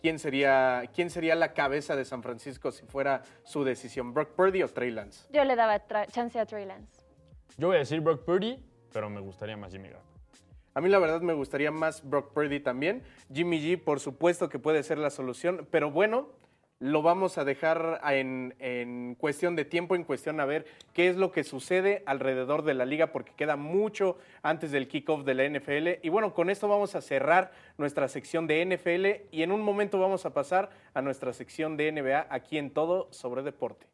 ¿Quién 0.07 0.21
sería, 0.21 0.85
¿Quién 0.95 1.11
sería 1.11 1.35
la 1.35 1.53
cabeza 1.53 1.97
de 1.97 2.05
San 2.05 2.23
Francisco 2.23 2.71
si 2.71 2.87
fuera 2.87 3.25
su 3.43 3.65
decisión? 3.65 4.15
¿Brock 4.15 4.37
Purdy 4.37 4.63
o 4.63 4.69
Trey 4.69 4.93
Lance? 4.93 5.27
Yo 5.33 5.43
le 5.43 5.57
daba 5.57 5.85
chance 6.13 6.39
a 6.39 6.47
Trey 6.47 6.65
Lance. 6.65 7.03
Yo 7.57 7.67
voy 7.67 7.75
a 7.75 7.79
decir 7.81 8.01
Brock 8.01 8.25
Purdy, 8.25 8.57
pero 8.93 9.11
me 9.11 9.21
gustaría 9.21 9.57
más 9.57 9.73
Jimmy 9.73 9.89
Garoppolo. 9.89 10.21
A 10.75 10.81
mí 10.81 10.89
la 10.91 11.01
verdad 11.01 11.23
me 11.23 11.33
gustaría 11.33 11.73
más 11.73 12.09
Brock 12.09 12.33
Purdy 12.33 12.61
también. 12.61 13.03
Jimmy 13.35 13.59
G, 13.59 13.83
por 13.83 13.99
supuesto 13.99 14.49
que 14.49 14.61
puede 14.61 14.85
ser 14.85 14.99
la 14.99 15.11
solución, 15.11 15.67
pero 15.73 15.91
bueno, 15.91 16.29
lo 16.79 17.03
vamos 17.03 17.39
a 17.39 17.45
dejar 17.45 18.01
en, 18.11 18.55
en 18.59 19.15
cuestión 19.15 19.57
de 19.57 19.65
tiempo, 19.65 19.95
en 19.95 20.05
cuestión 20.05 20.41
a 20.41 20.45
ver 20.45 20.67
qué 20.93 21.09
es 21.09 21.17
lo 21.17 21.33
que 21.33 21.43
sucede 21.43 22.03
alrededor 22.07 22.63
de 22.63 22.75
la 22.75 22.85
liga, 22.85 23.09
porque 23.09 23.33
queda 23.35 23.57
mucho 23.57 24.19
antes 24.43 24.73
del 24.73 24.89
kickoff 24.89 25.25
de 25.25 25.35
la 25.35 25.49
NFL. 25.49 26.05
Y 26.05 26.09
bueno, 26.11 26.35
con 26.35 26.51
esto 26.51 26.69
vamos 26.69 26.95
a 26.95 27.01
cerrar 27.01 27.53
nuestra 27.79 28.09
sección 28.09 28.47
de 28.47 28.65
NFL 28.65 29.35
y 29.35 29.43
en 29.43 29.53
un 29.53 29.63
momento 29.63 29.99
vamos 29.99 30.27
a 30.27 30.35
pasar 30.35 30.71
a 30.93 31.01
nuestra 31.01 31.33
sección 31.33 31.77
de 31.77 31.93
NBA 31.93 32.27
aquí 32.29 32.59
en 32.59 32.71
Todo 32.71 33.09
sobre 33.11 33.43
Deporte. 33.43 33.87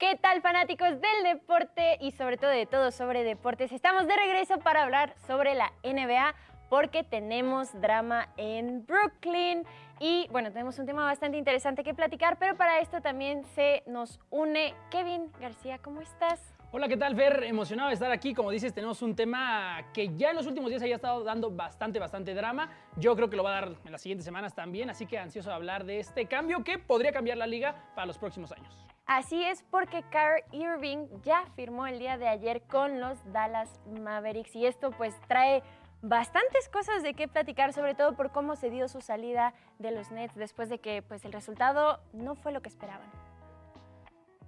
¿Qué 0.00 0.16
tal 0.16 0.40
fanáticos 0.40 0.98
del 0.98 1.22
deporte 1.24 1.98
y 2.00 2.12
sobre 2.12 2.38
todo 2.38 2.48
de 2.48 2.64
todo 2.64 2.90
sobre 2.90 3.22
deportes? 3.22 3.70
Estamos 3.70 4.06
de 4.06 4.16
regreso 4.16 4.58
para 4.60 4.82
hablar 4.82 5.12
sobre 5.26 5.54
la 5.54 5.74
NBA 5.84 6.34
porque 6.70 7.02
tenemos 7.04 7.78
drama 7.78 8.28
en 8.38 8.86
Brooklyn 8.86 9.66
y 9.98 10.28
bueno, 10.30 10.50
tenemos 10.50 10.78
un 10.78 10.86
tema 10.86 11.04
bastante 11.04 11.36
interesante 11.36 11.84
que 11.84 11.92
platicar, 11.92 12.38
pero 12.38 12.56
para 12.56 12.78
esto 12.78 13.02
también 13.02 13.44
se 13.54 13.82
nos 13.86 14.18
une 14.30 14.72
Kevin 14.88 15.30
García, 15.38 15.78
¿cómo 15.78 16.00
estás? 16.00 16.54
Hola, 16.72 16.86
¿qué 16.86 16.96
tal, 16.96 17.16
Fer? 17.16 17.42
Emocionado 17.42 17.88
de 17.88 17.94
estar 17.94 18.12
aquí. 18.12 18.32
Como 18.32 18.52
dices, 18.52 18.72
tenemos 18.72 19.02
un 19.02 19.16
tema 19.16 19.90
que 19.92 20.14
ya 20.14 20.30
en 20.30 20.36
los 20.36 20.46
últimos 20.46 20.70
días 20.70 20.80
haya 20.82 20.94
estado 20.94 21.24
dando 21.24 21.50
bastante, 21.50 21.98
bastante 21.98 22.32
drama. 22.32 22.70
Yo 22.96 23.16
creo 23.16 23.28
que 23.28 23.34
lo 23.34 23.42
va 23.42 23.50
a 23.50 23.60
dar 23.60 23.72
en 23.84 23.90
las 23.90 24.00
siguientes 24.00 24.24
semanas 24.24 24.54
también, 24.54 24.88
así 24.88 25.04
que 25.04 25.18
ansioso 25.18 25.50
de 25.50 25.56
hablar 25.56 25.84
de 25.84 25.98
este 25.98 26.26
cambio 26.26 26.62
que 26.62 26.78
podría 26.78 27.10
cambiar 27.10 27.38
la 27.38 27.48
liga 27.48 27.74
para 27.96 28.06
los 28.06 28.18
próximos 28.18 28.52
años. 28.52 28.72
Así 29.12 29.42
es 29.42 29.64
porque 29.72 30.04
Kyrie 30.04 30.44
Irving 30.52 31.08
ya 31.24 31.44
firmó 31.56 31.88
el 31.88 31.98
día 31.98 32.16
de 32.16 32.28
ayer 32.28 32.62
con 32.62 33.00
los 33.00 33.18
Dallas 33.32 33.80
Mavericks 34.00 34.54
y 34.54 34.66
esto 34.66 34.92
pues 34.92 35.20
trae 35.26 35.64
bastantes 36.02 36.68
cosas 36.68 37.02
de 37.02 37.14
qué 37.14 37.28
platicar, 37.28 37.72
sobre 37.72 37.94
todo 37.94 38.14
por 38.14 38.30
cómo 38.30 38.56
se 38.56 38.70
dio 38.70 38.88
su 38.88 39.00
salida 39.00 39.54
de 39.78 39.90
los 39.90 40.10
Nets 40.10 40.34
después 40.34 40.68
de 40.68 40.78
que 40.78 41.02
pues 41.02 41.24
el 41.24 41.32
resultado 41.32 42.00
no 42.12 42.34
fue 42.34 42.52
lo 42.52 42.62
que 42.62 42.68
esperaban. 42.68 43.08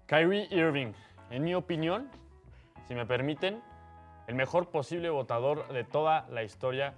Kyrie 0.06 0.48
Irving, 0.50 0.92
en 1.30 1.44
mi 1.44 1.54
opinión, 1.54 2.10
si 2.88 2.94
me 2.94 3.06
permiten, 3.06 3.62
el 4.26 4.34
mejor 4.34 4.70
posible 4.70 5.10
votador 5.10 5.68
de 5.68 5.84
toda 5.84 6.26
la 6.30 6.42
historia 6.42 6.94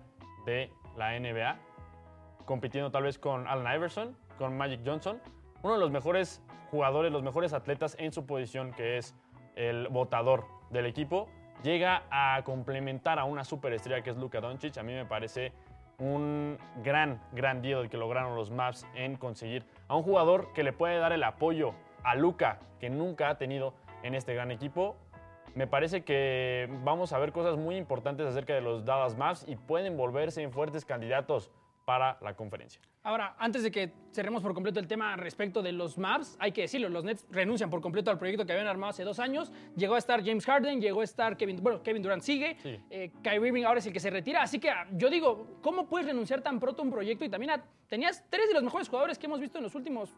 de 0.46 0.70
la 0.96 1.18
NBA, 1.18 1.56
compitiendo 2.44 2.90
tal 2.90 3.04
vez 3.04 3.18
con 3.18 3.46
Allen 3.48 3.74
Iverson, 3.74 4.16
con 4.38 4.56
Magic 4.56 4.80
Johnson, 4.84 5.20
uno 5.62 5.74
de 5.74 5.80
los 5.80 5.90
mejores 5.90 6.42
jugadores, 6.70 7.12
los 7.12 7.22
mejores 7.22 7.52
atletas 7.52 7.96
en 7.98 8.12
su 8.12 8.26
posición, 8.26 8.72
que 8.72 8.98
es 8.98 9.14
el 9.56 9.88
votador 9.88 10.44
del 10.70 10.86
equipo, 10.86 11.28
llega 11.64 12.02
a 12.10 12.42
complementar 12.44 13.18
a 13.18 13.24
una 13.24 13.42
superestrella 13.42 14.02
que 14.02 14.10
es 14.10 14.16
Luka 14.16 14.40
Doncic. 14.40 14.76
A 14.76 14.82
mí 14.82 14.92
me 14.92 15.06
parece 15.06 15.52
un 15.98 16.58
gran, 16.84 17.20
gran 17.32 17.62
deal 17.62 17.88
que 17.88 17.96
lograron 17.96 18.36
los 18.36 18.50
Mavs 18.50 18.86
en 18.94 19.16
conseguir 19.16 19.64
a 19.88 19.96
un 19.96 20.02
jugador 20.02 20.52
que 20.52 20.62
le 20.62 20.72
puede 20.72 20.98
dar 20.98 21.12
el 21.12 21.24
apoyo 21.24 21.74
a 22.04 22.14
Luka, 22.14 22.58
que 22.78 22.90
nunca 22.90 23.30
ha 23.30 23.38
tenido 23.38 23.72
en 24.02 24.14
este 24.14 24.34
gran 24.34 24.50
equipo. 24.50 24.94
Me 25.54 25.66
parece 25.66 26.04
que 26.04 26.68
vamos 26.82 27.12
a 27.12 27.18
ver 27.18 27.32
cosas 27.32 27.56
muy 27.56 27.76
importantes 27.76 28.26
acerca 28.26 28.54
de 28.54 28.60
los 28.60 28.84
Dallas 28.84 29.16
Mavs 29.16 29.48
y 29.48 29.56
pueden 29.56 29.96
volverse 29.96 30.42
en 30.42 30.52
fuertes 30.52 30.84
candidatos 30.84 31.50
para 31.86 32.18
la 32.20 32.34
conferencia. 32.34 32.82
Ahora, 33.06 33.36
antes 33.38 33.62
de 33.62 33.70
que 33.70 33.92
cerremos 34.12 34.42
por 34.42 34.54
completo 34.54 34.80
el 34.80 34.86
tema 34.88 35.14
respecto 35.16 35.62
de 35.62 35.72
los 35.72 35.98
Mavs, 35.98 36.38
hay 36.40 36.52
que 36.52 36.62
decirlo, 36.62 36.88
los 36.88 37.04
Nets 37.04 37.26
renuncian 37.30 37.68
por 37.68 37.82
completo 37.82 38.10
al 38.10 38.16
proyecto 38.18 38.46
que 38.46 38.52
habían 38.52 38.66
armado 38.66 38.90
hace 38.90 39.04
dos 39.04 39.18
años. 39.18 39.52
Llegó 39.76 39.94
a 39.96 39.98
estar 39.98 40.24
James 40.24 40.46
Harden, 40.46 40.80
llegó 40.80 41.02
a 41.02 41.04
estar 41.04 41.36
Kevin, 41.36 41.62
bueno, 41.62 41.82
Kevin 41.82 42.02
Durant 42.02 42.22
sigue, 42.22 42.56
Sí. 42.62 42.80
eh, 42.88 43.12
Kyrie 43.22 43.48
Irving 43.48 43.64
ahora 43.64 43.80
es 43.80 43.86
el 43.86 43.92
que 43.92 44.00
se 44.00 44.08
retira, 44.08 44.40
así 44.42 44.58
que 44.58 44.70
ah, 44.70 44.86
yo 44.92 45.10
digo, 45.10 45.58
¿cómo 45.60 45.86
puedes 45.86 46.06
renunciar 46.06 46.40
tan 46.40 46.58
pronto 46.58 46.80
a 46.80 46.84
un 46.86 46.90
proyecto? 46.90 47.26
Y 47.26 47.28
también 47.28 47.50
a- 47.50 47.64
tenías 47.88 48.24
tres 48.30 48.48
de 48.48 48.54
los 48.54 48.62
mejores 48.62 48.88
jugadores 48.88 49.18
que 49.18 49.26
hemos 49.26 49.38
visto 49.38 49.58
en 49.58 49.64
los 49.64 49.74
últimos 49.74 50.10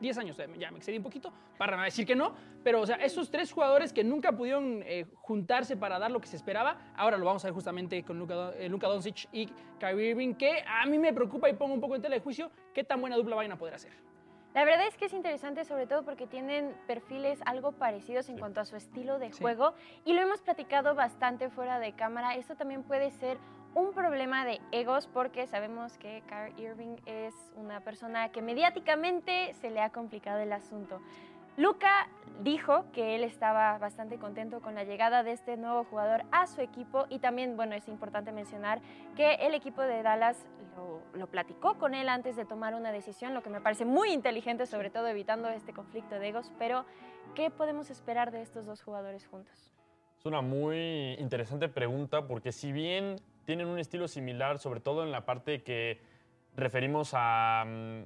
10 0.00 0.18
años, 0.18 0.36
ya 0.58 0.70
me 0.70 0.78
excedí 0.78 0.96
un 0.96 1.02
poquito, 1.02 1.32
para 1.58 1.76
no 1.76 1.82
decir 1.82 2.06
que 2.06 2.16
no, 2.16 2.32
pero 2.64 2.80
o 2.80 2.86
sea, 2.86 2.96
esos 2.96 3.30
tres 3.30 3.52
jugadores 3.52 3.92
que 3.92 4.02
nunca 4.02 4.32
pudieron 4.32 4.82
eh, 4.84 5.06
juntarse 5.16 5.76
para 5.76 5.98
dar 5.98 6.10
lo 6.10 6.20
que 6.20 6.26
se 6.26 6.36
esperaba, 6.36 6.78
ahora 6.96 7.18
lo 7.18 7.24
vamos 7.26 7.44
a 7.44 7.48
ver 7.48 7.54
justamente 7.54 8.02
con 8.02 8.18
Luka, 8.18 8.52
eh, 8.56 8.68
Luka 8.68 8.88
Doncic 8.88 9.28
y 9.32 9.46
Kyrie 9.78 10.10
Irving, 10.10 10.34
que 10.34 10.64
a 10.66 10.86
mí 10.86 10.98
me 10.98 11.12
preocupa 11.12 11.48
y 11.48 11.52
pongo 11.54 11.74
un 11.74 11.80
poco 11.80 11.96
en 11.96 12.02
tela 12.02 12.14
de 12.14 12.20
juicio 12.20 12.50
qué 12.74 12.82
tan 12.84 13.00
buena 13.00 13.16
dupla 13.16 13.36
vayan 13.36 13.52
a 13.52 13.56
poder 13.58 13.74
hacer. 13.74 13.92
La 14.52 14.64
verdad 14.64 14.88
es 14.88 14.96
que 14.96 15.04
es 15.04 15.12
interesante 15.12 15.64
sobre 15.64 15.86
todo 15.86 16.02
porque 16.04 16.26
tienen 16.26 16.74
perfiles 16.88 17.38
algo 17.46 17.70
parecidos 17.70 18.28
en 18.30 18.36
cuanto 18.36 18.60
a 18.60 18.64
su 18.64 18.74
estilo 18.74 19.20
de 19.20 19.32
Sí. 19.32 19.40
juego 19.42 19.74
y 20.04 20.12
lo 20.12 20.22
hemos 20.22 20.40
platicado 20.40 20.96
bastante 20.96 21.50
fuera 21.50 21.78
de 21.78 21.92
cámara. 21.92 22.34
Esto 22.34 22.56
también 22.56 22.82
puede 22.82 23.12
ser 23.12 23.38
un 23.74 23.92
problema 23.92 24.44
de 24.44 24.60
egos 24.72 25.06
porque 25.06 25.46
sabemos 25.46 25.96
que 25.98 26.22
Kyrie 26.26 26.70
Irving 26.70 26.96
es 27.06 27.34
una 27.56 27.80
persona 27.80 28.30
que 28.30 28.42
mediáticamente 28.42 29.54
se 29.54 29.70
le 29.70 29.80
ha 29.80 29.90
complicado 29.90 30.40
el 30.40 30.52
asunto. 30.52 31.00
Luca 31.56 32.08
dijo 32.42 32.86
que 32.92 33.16
él 33.16 33.24
estaba 33.24 33.76
bastante 33.78 34.18
contento 34.18 34.60
con 34.60 34.74
la 34.74 34.84
llegada 34.84 35.22
de 35.22 35.32
este 35.32 35.56
nuevo 35.56 35.84
jugador 35.84 36.22
a 36.32 36.46
su 36.46 36.60
equipo 36.60 37.06
y 37.10 37.18
también, 37.18 37.56
bueno, 37.56 37.74
es 37.74 37.86
importante 37.88 38.32
mencionar 38.32 38.80
que 39.14 39.34
el 39.34 39.54
equipo 39.54 39.82
de 39.82 40.02
Dallas 40.02 40.46
lo, 40.76 41.02
lo 41.18 41.26
platicó 41.26 41.74
con 41.74 41.94
él 41.94 42.08
antes 42.08 42.36
de 42.36 42.44
tomar 42.44 42.74
una 42.74 42.92
decisión, 42.92 43.34
lo 43.34 43.42
que 43.42 43.50
me 43.50 43.60
parece 43.60 43.84
muy 43.84 44.10
inteligente, 44.10 44.64
sobre 44.66 44.90
todo 44.90 45.06
evitando 45.08 45.48
este 45.50 45.72
conflicto 45.72 46.18
de 46.18 46.28
egos, 46.28 46.50
pero 46.58 46.86
¿qué 47.34 47.50
podemos 47.50 47.90
esperar 47.90 48.30
de 48.30 48.42
estos 48.42 48.64
dos 48.64 48.82
jugadores 48.82 49.26
juntos? 49.26 49.70
Es 50.18 50.26
una 50.26 50.42
muy 50.42 51.14
interesante 51.18 51.68
pregunta 51.68 52.26
porque 52.26 52.52
si 52.52 52.72
bien 52.72 53.16
tienen 53.44 53.66
un 53.66 53.78
estilo 53.78 54.08
similar, 54.08 54.58
sobre 54.58 54.80
todo 54.80 55.02
en 55.02 55.12
la 55.12 55.24
parte 55.24 55.62
que 55.62 56.00
referimos 56.56 57.10
a 57.14 57.64
mm, 57.66 58.02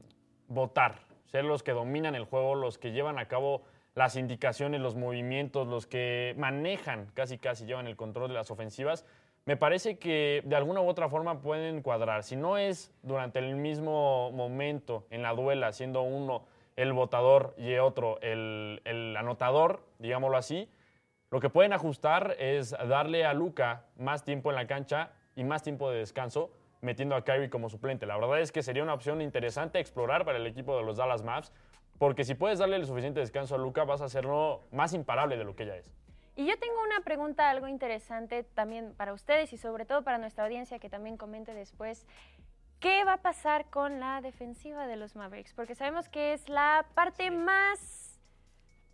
votar, 0.48 1.00
ser 1.26 1.44
los 1.44 1.62
que 1.62 1.72
dominan 1.72 2.14
el 2.14 2.24
juego, 2.24 2.54
los 2.54 2.78
que 2.78 2.92
llevan 2.92 3.18
a 3.18 3.28
cabo 3.28 3.62
las 3.94 4.16
indicaciones, 4.16 4.80
los 4.80 4.96
movimientos, 4.96 5.68
los 5.68 5.86
que 5.86 6.34
manejan 6.36 7.06
casi 7.14 7.38
casi 7.38 7.64
llevan 7.64 7.86
el 7.86 7.96
control 7.96 8.28
de 8.28 8.34
las 8.34 8.50
ofensivas, 8.50 9.04
me 9.46 9.56
parece 9.56 9.98
que 9.98 10.42
de 10.44 10.56
alguna 10.56 10.80
u 10.80 10.88
otra 10.88 11.08
forma 11.08 11.42
pueden 11.42 11.82
cuadrar. 11.82 12.22
Si 12.22 12.34
no 12.34 12.56
es 12.56 12.92
durante 13.02 13.38
el 13.38 13.56
mismo 13.56 14.30
momento 14.32 15.06
en 15.10 15.22
la 15.22 15.34
duela, 15.34 15.72
siendo 15.72 16.02
uno 16.02 16.46
el 16.76 16.92
votador 16.92 17.54
y 17.58 17.74
otro 17.76 18.18
el, 18.22 18.80
el 18.84 19.16
anotador, 19.16 19.84
digámoslo 19.98 20.38
así, 20.38 20.68
lo 21.30 21.40
que 21.40 21.50
pueden 21.50 21.72
ajustar 21.72 22.36
es 22.38 22.70
darle 22.70 23.24
a 23.26 23.34
Luca 23.34 23.84
más 23.98 24.24
tiempo 24.24 24.50
en 24.50 24.56
la 24.56 24.66
cancha 24.66 25.10
y 25.36 25.44
más 25.44 25.62
tiempo 25.62 25.90
de 25.90 25.98
descanso, 25.98 26.50
metiendo 26.80 27.16
a 27.16 27.24
Kyrie 27.24 27.50
como 27.50 27.68
suplente. 27.68 28.06
La 28.06 28.16
verdad 28.16 28.40
es 28.40 28.52
que 28.52 28.62
sería 28.62 28.82
una 28.82 28.94
opción 28.94 29.20
interesante 29.20 29.78
explorar 29.78 30.24
para 30.24 30.38
el 30.38 30.46
equipo 30.46 30.76
de 30.76 30.82
los 30.82 30.96
Dallas 30.96 31.22
Maps, 31.22 31.52
porque 31.98 32.24
si 32.24 32.34
puedes 32.34 32.58
darle 32.58 32.76
el 32.76 32.86
suficiente 32.86 33.20
descanso 33.20 33.54
a 33.54 33.58
Luca, 33.58 33.84
vas 33.84 34.00
a 34.00 34.06
hacerlo 34.06 34.62
más 34.72 34.92
imparable 34.92 35.36
de 35.36 35.44
lo 35.44 35.56
que 35.56 35.66
ya 35.66 35.76
es. 35.76 35.90
Y 36.36 36.46
yo 36.46 36.58
tengo 36.58 36.82
una 36.82 37.00
pregunta 37.04 37.48
algo 37.48 37.68
interesante 37.68 38.42
también 38.42 38.92
para 38.96 39.12
ustedes 39.12 39.52
y 39.52 39.56
sobre 39.56 39.84
todo 39.84 40.02
para 40.02 40.18
nuestra 40.18 40.44
audiencia 40.44 40.80
que 40.80 40.90
también 40.90 41.16
comente 41.16 41.54
después. 41.54 42.06
¿Qué 42.80 43.04
va 43.04 43.14
a 43.14 43.22
pasar 43.22 43.70
con 43.70 44.00
la 44.00 44.20
defensiva 44.20 44.86
de 44.86 44.96
los 44.96 45.14
Mavericks? 45.14 45.54
Porque 45.54 45.76
sabemos 45.76 46.08
que 46.08 46.32
es 46.32 46.48
la 46.48 46.86
parte 46.94 47.30
más 47.30 48.18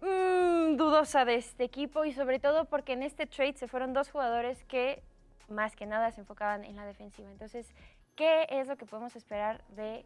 mm, 0.03 0.77
dudosa 0.77 1.25
de 1.25 1.37
este 1.37 1.65
equipo 1.65 2.05
y 2.05 2.13
sobre 2.13 2.39
todo 2.39 2.67
porque 2.67 2.93
en 2.93 3.03
este 3.03 3.27
trade 3.27 3.55
se 3.55 3.69
fueron 3.69 3.95
dos 3.95 4.11
jugadores 4.11 4.63
que 4.65 5.03
más 5.51 5.77
que 5.77 5.87
nada 5.87 6.11
se 6.11 6.21
enfocaban 6.21 6.65
en 6.65 6.77
la 6.77 6.87
defensiva. 6.87 7.31
Entonces, 7.31 7.67
¿qué 8.17 8.47
es 8.51 8.69
lo 8.69 8.77
que 8.77 8.87
podemos 8.87 9.17
esperar 9.17 9.63
de 9.77 10.05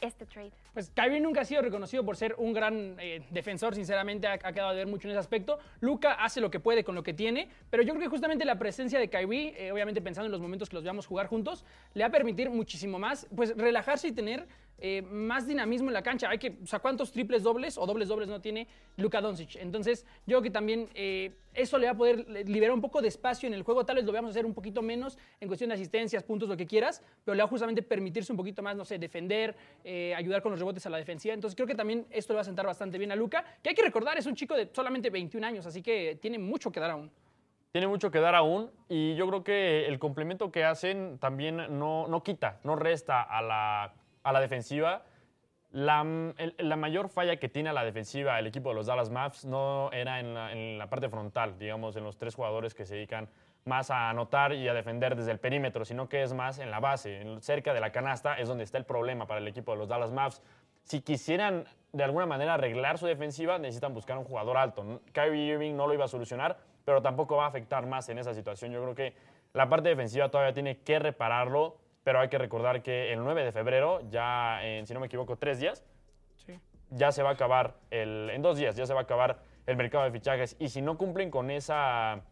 este 0.00 0.26
trade? 0.26 0.52
Pues 0.72 0.90
Kyrie 0.90 1.20
nunca 1.20 1.40
ha 1.40 1.44
sido 1.44 1.62
reconocido 1.62 2.04
por 2.04 2.16
ser 2.16 2.34
un 2.38 2.52
gran 2.52 2.96
eh, 2.98 3.22
defensor, 3.30 3.74
sinceramente 3.74 4.26
ha, 4.26 4.34
ha, 4.34 4.52
quedado 4.52 4.70
de 4.70 4.76
ver 4.76 4.86
mucho 4.86 5.08
en 5.08 5.12
ese 5.12 5.20
aspecto. 5.20 5.58
Luca 5.80 6.14
hace 6.14 6.40
lo 6.40 6.50
que 6.50 6.60
puede 6.60 6.84
con 6.84 6.94
lo 6.94 7.02
que 7.02 7.14
tiene, 7.14 7.48
pero 7.70 7.82
yo 7.82 7.94
creo 7.94 8.04
que 8.04 8.10
justamente 8.10 8.44
la 8.44 8.58
presencia 8.58 8.98
de 8.98 9.08
Kyrie, 9.08 9.54
eh, 9.56 9.72
obviamente 9.72 10.00
pensando 10.00 10.26
en 10.26 10.32
los 10.32 10.40
momentos 10.40 10.68
que 10.68 10.76
los 10.76 10.84
veamos 10.84 11.06
jugar 11.06 11.26
juntos, 11.26 11.64
le 11.94 12.02
va 12.02 12.08
a 12.08 12.12
permitir 12.12 12.50
muchísimo 12.50 12.98
más, 12.98 13.26
pues 13.34 13.56
relajarse 13.56 14.08
y 14.08 14.12
tener 14.12 14.46
eh, 14.78 15.02
más 15.02 15.46
dinamismo 15.46 15.88
en 15.88 15.94
la 15.94 16.02
cancha. 16.02 16.30
Hay 16.30 16.38
que, 16.38 16.58
o 16.62 16.66
sea, 16.66 16.78
¿cuántos 16.78 17.12
triples 17.12 17.42
dobles 17.42 17.76
o 17.78 17.86
dobles 17.86 18.08
dobles 18.08 18.28
no 18.28 18.40
tiene 18.40 18.68
Luka 18.96 19.20
Doncic? 19.20 19.56
Entonces, 19.56 20.06
yo 20.26 20.36
creo 20.36 20.42
que 20.42 20.50
también 20.50 20.88
eh, 20.94 21.32
eso 21.54 21.78
le 21.78 21.86
va 21.86 21.92
a 21.92 21.96
poder 21.96 22.28
liberar 22.48 22.74
un 22.74 22.80
poco 22.80 23.02
de 23.02 23.08
espacio 23.08 23.46
en 23.46 23.54
el 23.54 23.62
juego. 23.62 23.84
Tal 23.84 23.96
vez 23.96 24.04
lo 24.04 24.12
veamos 24.12 24.30
hacer 24.30 24.46
un 24.46 24.54
poquito 24.54 24.80
menos 24.82 25.18
en 25.40 25.48
cuestión 25.48 25.68
de 25.68 25.74
asistencias, 25.74 26.22
puntos, 26.22 26.48
lo 26.48 26.56
que 26.56 26.66
quieras, 26.66 27.02
pero 27.24 27.34
le 27.34 27.42
va 27.42 27.48
justamente 27.48 27.82
permitirse 27.82 28.32
un 28.32 28.36
poquito 28.36 28.62
más, 28.62 28.76
no 28.76 28.84
sé, 28.84 28.98
defender, 28.98 29.56
eh, 29.84 30.14
ayudar 30.14 30.42
con 30.42 30.52
los 30.52 30.60
rebotes 30.60 30.86
a 30.86 30.90
la 30.90 30.98
defensiva. 30.98 31.34
Entonces, 31.34 31.56
creo 31.56 31.66
que 31.66 31.74
también 31.74 32.06
esto 32.10 32.32
le 32.32 32.36
va 32.36 32.42
a 32.42 32.44
sentar 32.44 32.66
bastante 32.66 32.98
bien 32.98 33.10
a 33.10 33.16
Luka, 33.16 33.44
que 33.62 33.70
hay 33.70 33.74
que 33.74 33.82
recordar, 33.82 34.16
es 34.18 34.26
un 34.26 34.34
chico 34.34 34.54
de 34.54 34.70
solamente 34.72 35.10
21 35.10 35.46
años, 35.46 35.66
así 35.66 35.82
que 35.82 36.18
tiene 36.20 36.38
mucho 36.38 36.70
que 36.70 36.80
dar 36.80 36.92
aún. 36.92 37.10
Tiene 37.72 37.86
mucho 37.86 38.10
que 38.10 38.18
dar 38.18 38.34
aún 38.34 38.70
y 38.88 39.14
yo 39.14 39.28
creo 39.28 39.44
que 39.44 39.86
el 39.86 39.98
complemento 39.98 40.50
que 40.50 40.64
hacen 40.64 41.18
también 41.18 41.56
no, 41.78 42.08
no 42.08 42.22
quita, 42.22 42.60
no 42.64 42.76
resta 42.76 43.22
a 43.22 43.42
la 43.42 43.94
a 44.28 44.32
la 44.32 44.40
defensiva. 44.40 45.04
La, 45.70 46.32
la, 46.58 46.76
mayor 46.76 47.10
falla 47.10 47.36
que 47.36 47.48
tiene 47.50 47.68
a 47.68 47.72
la 47.74 47.84
defensiva 47.84 48.38
el 48.38 48.46
equipo 48.46 48.70
de 48.70 48.76
los 48.76 48.86
Dallas 48.86 49.10
Mavericks 49.10 49.44
no 49.44 49.90
era 49.92 50.18
en 50.18 50.78
la, 50.78 50.88
parte 50.88 51.10
frontal, 51.10 51.58
digamos, 51.58 51.94
en 51.96 52.04
los 52.04 52.16
tres 52.16 52.34
jugadores 52.34 52.74
que 52.74 52.86
se 52.86 52.94
dedican 52.94 53.28
más 53.66 53.90
a 53.90 54.08
anotar 54.08 54.54
y 54.54 54.66
a 54.66 54.72
defender 54.72 55.14
desde 55.14 55.30
el 55.30 55.38
perímetro, 55.38 55.84
sino 55.84 56.08
que 56.08 56.22
es 56.22 56.32
más 56.32 56.58
en 56.58 56.70
la 56.70 56.80
base, 56.80 57.22
cerca 57.40 57.74
de 57.74 57.80
la 57.80 57.92
canasta 57.92 58.38
es 58.38 58.48
donde 58.48 58.64
está 58.64 58.78
el 58.78 58.84
problema 58.84 59.26
para 59.26 59.40
el 59.40 59.48
equipo 59.48 59.72
de 59.72 59.78
los 59.78 59.88
Dallas 59.88 60.10
Mavericks. 60.10 60.42
Si 60.84 61.02
quisieran 61.02 61.66
de 61.92 62.02
alguna 62.02 62.24
manera 62.24 62.54
arreglar 62.54 62.96
su 62.96 63.06
defensiva, 63.06 63.58
necesitan 63.58 63.92
buscar 63.92 64.16
un 64.16 64.24
jugador 64.24 64.56
alto. 64.56 65.02
Kyrie 65.12 65.52
Irving 65.52 65.76
no 65.76 65.86
lo 65.86 65.92
iba 65.92 66.06
a 66.06 66.08
solucionar, 66.08 66.56
pero 66.86 67.02
tampoco 67.02 67.36
va 67.36 67.44
a 67.44 67.48
afectar 67.48 67.86
más 67.86 68.08
en 68.08 68.18
esa 68.18 68.32
situación. 68.32 68.72
Yo 68.72 68.82
creo 68.82 68.94
que 68.94 69.14
la 69.52 69.68
parte 69.68 69.90
defensiva 69.90 70.30
todavía 70.30 70.54
tiene 70.54 70.78
que 70.78 70.98
repararlo 70.98 71.76
pero 72.08 72.20
hay 72.20 72.30
que 72.30 72.38
recordar 72.38 72.82
que 72.82 73.12
el 73.12 73.22
9 73.22 73.44
de 73.44 73.52
febrero, 73.52 74.00
ya 74.08 74.64
en, 74.64 74.86
si 74.86 74.94
no 74.94 75.00
me 75.00 75.08
equivoco, 75.08 75.36
tres 75.36 75.60
días, 75.60 75.84
sí. 76.46 76.58
ya 76.88 77.12
se 77.12 77.22
va 77.22 77.28
a 77.28 77.32
acabar, 77.34 77.74
el, 77.90 78.30
en 78.30 78.40
dos 78.40 78.56
días 78.56 78.76
ya 78.76 78.86
se 78.86 78.94
va 78.94 79.00
a 79.00 79.02
acabar 79.02 79.40
el 79.66 79.76
mercado 79.76 80.04
de 80.04 80.10
fichajes 80.10 80.56
y 80.58 80.70
si 80.70 80.80
no 80.80 80.96
cumplen 80.96 81.30
con 81.30 81.50
esa 81.50 82.22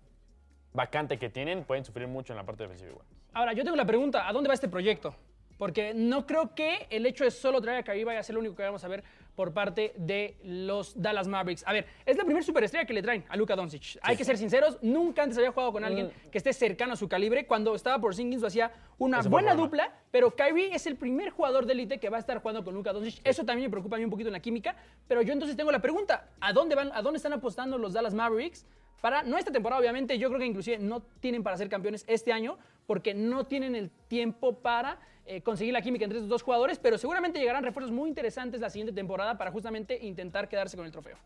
vacante 0.73 1.19
que 1.19 1.29
tienen, 1.29 1.65
pueden 1.65 1.85
sufrir 1.85 2.09
mucho 2.09 2.33
en 2.33 2.39
la 2.39 2.45
parte 2.45 2.63
defensiva 2.63 2.91
igual. 2.91 3.07
Ahora, 3.35 3.53
yo 3.53 3.65
tengo 3.65 3.77
la 3.77 3.85
pregunta, 3.85 4.27
¿a 4.27 4.33
dónde 4.33 4.49
va 4.49 4.55
este 4.55 4.69
proyecto? 4.71 5.15
Porque 5.59 5.93
no 5.93 6.25
creo 6.25 6.55
que 6.55 6.87
el 6.89 7.05
hecho 7.05 7.25
de 7.25 7.31
solo 7.31 7.61
traer 7.61 7.81
a 7.81 7.83
Kyrie 7.83 8.07
vaya 8.07 8.21
a 8.21 8.23
ser 8.23 8.33
lo 8.33 8.41
único 8.41 8.57
que 8.57 8.63
vamos 8.63 8.83
a 8.83 8.89
ver 8.89 9.05
por 9.37 9.53
parte 9.53 9.93
de 9.97 10.37
los 10.43 11.01
Dallas 11.01 11.29
Mavericks. 11.29 11.63
A 11.67 11.73
ver, 11.73 11.87
es 12.05 12.17
la 12.17 12.25
primera 12.25 12.45
superestrella 12.45 12.87
que 12.87 12.95
le 12.95 13.03
traen 13.03 13.25
a 13.29 13.37
Luka 13.37 13.55
Doncic. 13.55 13.83
Sí, 13.83 13.99
Hay 14.03 14.17
que 14.17 14.25
ser 14.25 14.39
sinceros, 14.39 14.79
nunca 14.83 15.23
antes 15.23 15.37
había 15.39 15.53
jugado 15.53 15.73
con 15.73 15.85
alguien 15.85 16.07
mm. 16.07 16.31
que 16.31 16.39
esté 16.39 16.53
cercano 16.53 16.95
a 16.95 16.97
su 16.97 17.09
calibre. 17.09 17.47
Cuando 17.47 17.75
estaba 17.75 18.01
por 18.01 18.15
Singins 18.15 18.41
lo 18.41 18.49
hacía 18.49 18.73
una 18.99 19.21
Ese 19.21 19.29
buena 19.29 19.55
dupla, 19.55 19.93
pero 20.11 20.35
Kyrie 20.35 20.75
es 20.75 20.87
el 20.87 20.97
primer 20.97 21.31
jugador 21.31 21.67
de 21.67 21.75
élite 21.75 22.01
que 22.01 22.09
va 22.09 22.17
a 22.17 22.21
estar 22.21 22.41
jugando 22.41 22.65
con 22.65 22.75
Luka 22.75 22.93
Doncic. 22.93 23.17
Sí. 23.17 23.21
Eso 23.23 23.45
también 23.45 23.69
me 23.69 23.71
preocupa 23.71 23.97
a 23.97 23.99
mí 23.99 24.05
un 24.05 24.11
poquito 24.11 24.31
en 24.31 24.33
la 24.33 24.41
química, 24.41 24.75
pero 25.07 25.21
yo 25.21 25.35
entonces 25.35 25.57
tengo 25.57 25.71
la 25.71 25.81
pregunta, 25.81 26.31
¿a 26.41 26.53
dónde 26.55 26.75
van 26.75 26.91
a 26.95 27.03
dónde 27.03 27.19
están 27.19 27.35
apostando 27.35 27.77
los 27.77 27.93
Dallas 27.93 28.15
Mavericks? 28.15 28.67
Para 29.03 29.23
no 29.23 29.37
esta 29.37 29.53
temporada, 29.53 29.79
obviamente, 29.81 30.19
yo 30.19 30.29
creo 30.29 30.41
que 30.41 30.47
inclusive 30.47 30.79
no 30.79 31.03
tienen 31.21 31.43
para 31.43 31.59
ser 31.59 31.69
campeones 31.69 32.05
este 32.09 32.33
año 32.33 32.57
porque 32.87 33.15
no 33.15 33.45
tienen 33.45 33.75
el 33.75 33.91
tiempo 34.09 34.61
para 34.61 34.99
eh, 35.27 35.43
conseguir 35.43 35.73
la 35.73 35.83
química 35.83 36.05
entre 36.05 36.19
estos 36.19 36.29
dos 36.29 36.43
jugadores, 36.43 36.79
pero 36.79 36.99
seguramente 36.99 37.39
llegarán 37.39 37.65
refuerzos 37.65 37.93
muy 37.93 38.09
interesantes 38.09 38.61
la 38.61 38.71
siguiente 38.71 38.93
temporada 38.93 39.37
para 39.37 39.51
justamente 39.51 39.99
intentar 40.05 40.49
quedarse 40.49 40.77
con 40.77 40.87
el 40.87 40.93
trofeo. 40.93 41.17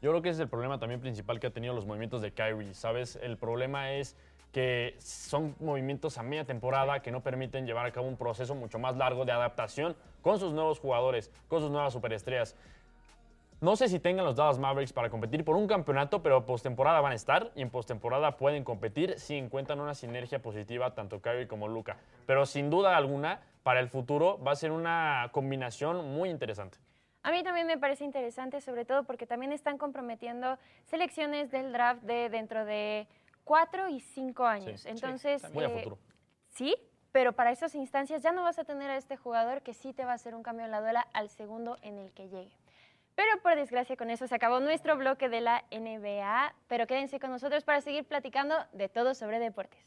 Yo 0.00 0.10
creo 0.10 0.22
que 0.22 0.28
ese 0.28 0.36
es 0.36 0.40
el 0.44 0.48
problema 0.48 0.78
también 0.78 1.00
principal 1.00 1.40
que 1.40 1.48
ha 1.48 1.50
tenido 1.50 1.74
los 1.74 1.84
movimientos 1.84 2.22
de 2.22 2.32
Kyrie, 2.32 2.72
¿sabes? 2.72 3.18
El 3.20 3.36
problema 3.36 3.92
es 3.92 4.16
que 4.52 4.96
son 4.98 5.54
movimientos 5.60 6.16
a 6.18 6.22
media 6.22 6.44
temporada 6.44 7.00
que 7.00 7.10
no 7.10 7.22
permiten 7.22 7.66
llevar 7.66 7.84
a 7.84 7.92
cabo 7.92 8.08
un 8.08 8.16
proceso 8.16 8.54
mucho 8.54 8.78
más 8.78 8.96
largo 8.96 9.24
de 9.24 9.32
adaptación 9.32 9.94
con 10.22 10.38
sus 10.38 10.52
nuevos 10.52 10.78
jugadores, 10.78 11.30
con 11.48 11.60
sus 11.60 11.70
nuevas 11.70 11.92
superestrellas. 11.92 12.56
No 13.60 13.74
sé 13.74 13.88
si 13.88 13.98
tengan 13.98 14.24
los 14.24 14.36
Dallas 14.36 14.60
Mavericks 14.60 14.92
para 14.92 15.10
competir 15.10 15.44
por 15.44 15.56
un 15.56 15.66
campeonato, 15.66 16.22
pero 16.22 16.46
postemporada 16.46 17.00
van 17.00 17.10
a 17.10 17.16
estar 17.16 17.50
y 17.56 17.62
en 17.62 17.70
postemporada 17.70 18.36
pueden 18.36 18.62
competir 18.62 19.18
si 19.18 19.34
encuentran 19.34 19.80
una 19.80 19.96
sinergia 19.96 20.40
positiva 20.40 20.94
tanto 20.94 21.20
Kyrie 21.20 21.48
como 21.48 21.66
Luca. 21.66 21.96
Pero 22.24 22.46
sin 22.46 22.70
duda 22.70 22.96
alguna, 22.96 23.40
para 23.64 23.80
el 23.80 23.88
futuro 23.88 24.40
va 24.44 24.52
a 24.52 24.56
ser 24.56 24.70
una 24.70 25.30
combinación 25.32 26.08
muy 26.14 26.30
interesante. 26.30 26.78
A 27.24 27.32
mí 27.32 27.42
también 27.42 27.66
me 27.66 27.76
parece 27.76 28.04
interesante, 28.04 28.60
sobre 28.60 28.84
todo 28.84 29.02
porque 29.02 29.26
también 29.26 29.50
están 29.50 29.76
comprometiendo 29.76 30.56
selecciones 30.84 31.50
del 31.50 31.72
draft 31.72 32.02
de 32.02 32.28
dentro 32.28 32.64
de 32.64 33.08
cuatro 33.42 33.88
y 33.88 33.98
cinco 33.98 34.46
años. 34.46 34.82
Sí, 34.82 34.88
Entonces, 34.88 35.42
sí, 35.42 35.48
muy 35.52 35.64
a 35.64 35.70
futuro. 35.70 35.96
Eh, 35.96 36.12
sí, 36.50 36.76
pero 37.10 37.32
para 37.32 37.50
esas 37.50 37.74
instancias 37.74 38.22
ya 38.22 38.30
no 38.30 38.44
vas 38.44 38.60
a 38.60 38.64
tener 38.64 38.88
a 38.88 38.96
este 38.96 39.16
jugador 39.16 39.62
que 39.62 39.74
sí 39.74 39.92
te 39.92 40.04
va 40.04 40.12
a 40.12 40.14
hacer 40.14 40.36
un 40.36 40.44
cambio 40.44 40.64
en 40.64 40.70
la 40.70 40.80
duela 40.80 41.08
al 41.12 41.28
segundo 41.28 41.76
en 41.82 41.98
el 41.98 42.12
que 42.12 42.28
llegue. 42.28 42.52
Pero 43.18 43.42
por 43.42 43.56
desgracia 43.56 43.96
con 43.96 44.10
eso 44.10 44.28
se 44.28 44.34
acabó 44.36 44.60
nuestro 44.60 44.96
bloque 44.96 45.28
de 45.28 45.40
la 45.40 45.64
NBA, 45.72 46.54
pero 46.68 46.86
quédense 46.86 47.18
con 47.18 47.32
nosotros 47.32 47.64
para 47.64 47.80
seguir 47.80 48.04
platicando 48.04 48.54
de 48.72 48.88
todo 48.88 49.12
sobre 49.12 49.40
deportes. 49.40 49.80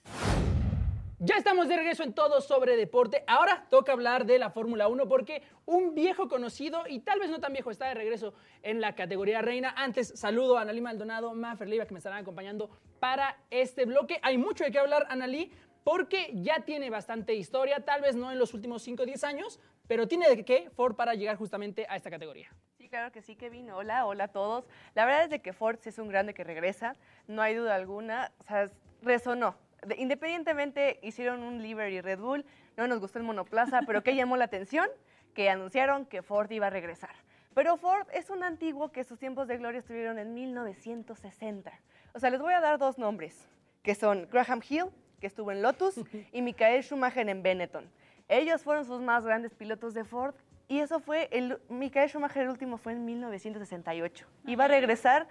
Ya 1.19 1.37
estamos 1.37 1.69
de 1.69 1.77
regreso 1.77 2.03
en 2.03 2.11
todo 2.11 2.41
sobre 2.41 2.75
deporte. 2.75 3.23
Ahora 3.27 3.67
toca 3.69 3.93
hablar 3.93 4.25
de 4.25 4.37
la 4.37 4.49
Fórmula 4.49 4.89
1 4.89 5.07
porque 5.07 5.43
un 5.65 5.95
viejo 5.95 6.27
conocido 6.27 6.83
y 6.89 6.99
tal 6.99 7.19
vez 7.19 7.29
no 7.29 7.39
tan 7.39 7.53
viejo 7.53 7.71
está 7.71 7.87
de 7.87 7.93
regreso 7.93 8.33
en 8.63 8.81
la 8.81 8.95
categoría 8.95 9.41
reina. 9.41 9.73
Antes 9.77 10.09
saludo 10.19 10.57
a 10.57 10.63
Analí 10.63 10.81
Maldonado, 10.81 11.33
Mafer 11.33 11.69
Leiva 11.69 11.85
que 11.85 11.93
me 11.93 11.99
estarán 11.99 12.19
acompañando 12.19 12.69
para 12.99 13.37
este 13.49 13.85
bloque. 13.85 14.19
Hay 14.23 14.37
mucho 14.37 14.65
de 14.65 14.71
qué 14.71 14.79
hablar, 14.79 15.05
Analí, 15.07 15.53
porque 15.85 16.31
ya 16.33 16.65
tiene 16.65 16.89
bastante 16.89 17.33
historia, 17.33 17.79
tal 17.85 18.01
vez 18.01 18.13
no 18.17 18.29
en 18.29 18.39
los 18.39 18.53
últimos 18.53 18.81
5 18.81 19.03
o 19.03 19.05
10 19.05 19.23
años, 19.23 19.61
pero 19.87 20.05
tiene 20.05 20.27
de 20.27 20.43
qué 20.43 20.69
Ford 20.71 20.97
para 20.97 21.13
llegar 21.13 21.37
justamente 21.37 21.85
a 21.87 21.95
esta 21.95 22.09
categoría. 22.09 22.49
Claro 22.91 23.13
que 23.13 23.21
sí, 23.21 23.37
Kevin. 23.37 23.71
Hola, 23.71 24.05
hola 24.05 24.25
a 24.25 24.27
todos. 24.27 24.67
La 24.95 25.05
verdad 25.05 25.23
es 25.23 25.29
de 25.29 25.39
que 25.39 25.53
Ford 25.53 25.79
es 25.85 25.97
un 25.97 26.09
grande 26.09 26.33
que 26.33 26.43
regresa, 26.43 26.97
no 27.25 27.41
hay 27.41 27.55
duda 27.55 27.73
alguna. 27.73 28.33
O 28.39 28.43
sea, 28.43 28.69
resonó. 29.01 29.55
De, 29.87 29.95
independientemente 29.95 30.99
hicieron 31.01 31.41
un 31.41 31.61
Livery 31.61 32.01
Red 32.01 32.19
Bull, 32.19 32.45
no 32.75 32.89
nos 32.89 32.99
gustó 32.99 33.17
el 33.17 33.23
monoplaza, 33.23 33.83
pero 33.87 34.03
¿qué 34.03 34.13
llamó 34.13 34.35
la 34.35 34.43
atención? 34.43 34.89
Que 35.33 35.49
anunciaron 35.49 36.05
que 36.05 36.21
Ford 36.21 36.51
iba 36.51 36.67
a 36.67 36.69
regresar. 36.69 37.15
Pero 37.53 37.77
Ford 37.77 38.07
es 38.11 38.29
un 38.29 38.43
antiguo 38.43 38.91
que 38.91 39.05
sus 39.05 39.17
tiempos 39.17 39.47
de 39.47 39.57
gloria 39.57 39.79
estuvieron 39.79 40.19
en 40.19 40.33
1960. 40.33 41.71
O 42.13 42.19
sea, 42.19 42.29
les 42.29 42.41
voy 42.41 42.53
a 42.53 42.59
dar 42.59 42.77
dos 42.77 42.97
nombres, 42.97 43.47
que 43.83 43.95
son 43.95 44.27
Graham 44.29 44.61
Hill, 44.67 44.87
que 45.21 45.27
estuvo 45.27 45.53
en 45.53 45.61
Lotus, 45.61 45.95
y 46.33 46.41
Michael 46.41 46.83
Schumacher 46.83 47.29
en 47.29 47.41
Benetton. 47.41 47.89
Ellos 48.27 48.63
fueron 48.63 48.83
sus 48.83 48.99
más 48.99 49.25
grandes 49.25 49.53
pilotos 49.53 49.93
de 49.93 50.03
Ford 50.03 50.35
y 50.71 50.79
eso 50.79 51.01
fue, 51.01 51.27
el 51.33 51.59
Michael 51.67 52.09
Schumacher 52.09 52.43
el 52.43 52.49
último 52.49 52.77
fue 52.77 52.93
en 52.93 53.03
1968. 53.03 54.25
Iba 54.45 54.63
a 54.63 54.67
regresar 54.69 55.27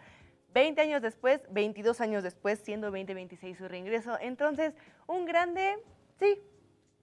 20 0.52 0.78
años 0.82 1.00
después, 1.00 1.40
22 1.50 1.98
años 2.02 2.22
después, 2.22 2.58
siendo 2.58 2.88
2026 2.88 3.56
su 3.56 3.66
reingreso. 3.66 4.18
Entonces, 4.20 4.74
un 5.06 5.24
grande, 5.24 5.78
sí, 6.18 6.38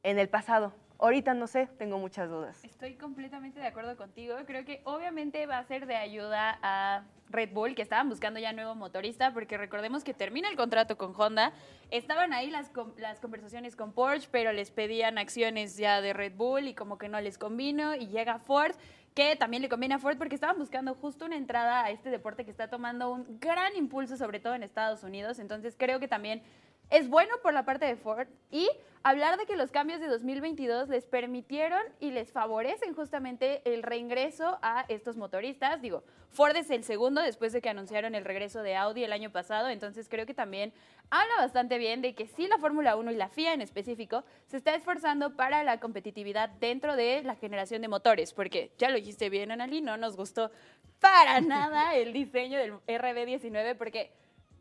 en 0.04 0.20
el 0.20 0.30
pasado. 0.30 0.72
Ahorita 1.00 1.34
no 1.34 1.48
sé, 1.48 1.68
tengo 1.78 1.98
muchas 2.00 2.30
dudas. 2.30 2.64
Estoy 2.64 2.96
completamente 2.96 3.60
de 3.60 3.68
acuerdo 3.68 3.96
contigo. 3.98 4.36
Creo 4.46 4.66
que 4.66 4.82
obviamente 4.84 5.46
va 5.46 5.58
a 5.58 5.64
ser 5.64 5.86
de 5.86 5.96
ayuda 5.96 6.58
a 6.62 7.04
Red 7.30 7.52
Bull, 7.52 7.76
que 7.76 7.82
estaban 7.82 8.10
buscando 8.10 8.40
ya 8.40 8.54
nuevo 8.54 8.76
motorista, 8.76 9.34
porque 9.34 9.58
recordemos 9.58 10.04
que 10.04 10.14
termina 10.14 10.50
el 10.50 10.56
contrato 10.56 10.98
con 10.98 11.14
Honda. 11.16 11.54
Estaban 11.92 12.34
ahí 12.34 12.50
las, 12.50 12.72
las 12.98 13.20
conversaciones 13.20 13.76
con 13.76 13.92
Porsche, 13.92 14.30
pero 14.32 14.54
les 14.54 14.72
pedían 14.72 15.18
acciones 15.18 15.78
ya 15.78 16.02
de 16.02 16.14
Red 16.14 16.34
Bull 16.36 16.68
y 16.68 16.74
como 16.74 16.98
que 16.98 17.10
no 17.10 17.20
les 17.22 17.38
convino. 17.38 17.96
Y 17.96 18.08
llega 18.08 18.40
Ford, 18.40 18.76
que 19.14 19.36
también 19.36 19.62
le 19.64 19.70
conviene 19.70 19.96
a 19.96 20.00
Ford 20.00 20.18
porque 20.18 20.36
estaban 20.36 20.58
buscando 20.58 20.94
justo 20.94 21.26
una 21.26 21.36
entrada 21.36 21.84
a 21.84 21.90
este 21.90 22.10
deporte 22.10 22.46
que 22.46 22.52
está 22.52 22.70
tomando 22.70 23.12
un 23.12 23.40
gran 23.40 23.76
impulso, 23.76 24.16
sobre 24.16 24.40
todo 24.40 24.56
en 24.56 24.64
Estados 24.64 25.04
Unidos. 25.04 25.40
Entonces 25.40 25.76
creo 25.78 26.00
que 26.00 26.08
también 26.08 26.42
es 26.90 27.10
bueno 27.10 27.36
por 27.42 27.54
la 27.54 27.66
parte 27.66 27.86
de 27.86 27.96
Ford 27.96 28.28
y 28.52 28.70
hablar 29.04 29.38
de 29.38 29.46
que 29.46 29.56
los 29.56 29.72
cambios 29.72 30.00
de 30.00 30.08
2022 30.08 30.90
les 30.90 31.06
permitieron 31.06 31.82
y 32.00 32.12
les 32.12 32.32
favorecen 32.32 32.94
justamente 32.94 33.62
el 33.66 33.84
reingreso 33.84 34.58
a 34.62 34.86
estos 34.90 35.18
motoristas. 35.18 35.82
Digo, 35.82 36.04
Ford 36.30 36.56
es 36.56 36.70
el 36.70 36.84
segundo 36.84 37.22
después 37.22 37.54
de 37.54 37.62
que 37.62 37.70
anunciaron 37.70 38.16
el 38.16 38.26
regreso 38.26 38.62
de 38.62 38.76
Audi 38.76 39.04
el 39.04 39.14
año 39.14 39.32
pasado, 39.32 39.70
entonces 39.70 40.08
creo 40.10 40.26
que 40.26 40.34
también 40.34 40.74
habla 41.10 41.36
bastante 41.38 41.78
bien 41.78 42.02
de 42.02 42.16
que 42.16 42.28
sí 42.28 42.48
la 42.48 42.58
Fórmula 42.58 42.96
1 42.96 43.12
y 43.12 43.16
la 43.16 43.30
FIA 43.30 43.54
en 43.54 43.62
específico 43.62 44.24
se 44.48 44.58
está 44.58 44.76
esforzando 44.76 45.36
para 45.36 45.64
la 45.64 45.80
competitividad 45.80 46.50
dentro 46.60 46.96
de 46.96 47.24
la 47.24 47.36
generación 47.36 47.82
de 47.82 47.88
motores, 47.88 48.34
porque 48.34 48.72
ya 48.78 48.90
lo 48.90 48.96
dijiste 48.96 49.30
bien, 49.30 49.52
Anali, 49.52 49.82
no 49.82 49.98
nos 49.98 50.16
gustó 50.16 50.52
para 51.00 51.40
nada 51.42 51.96
el 51.96 52.14
diseño 52.14 52.60
del 52.60 52.74
RB19 52.88 53.78
porque 53.78 54.12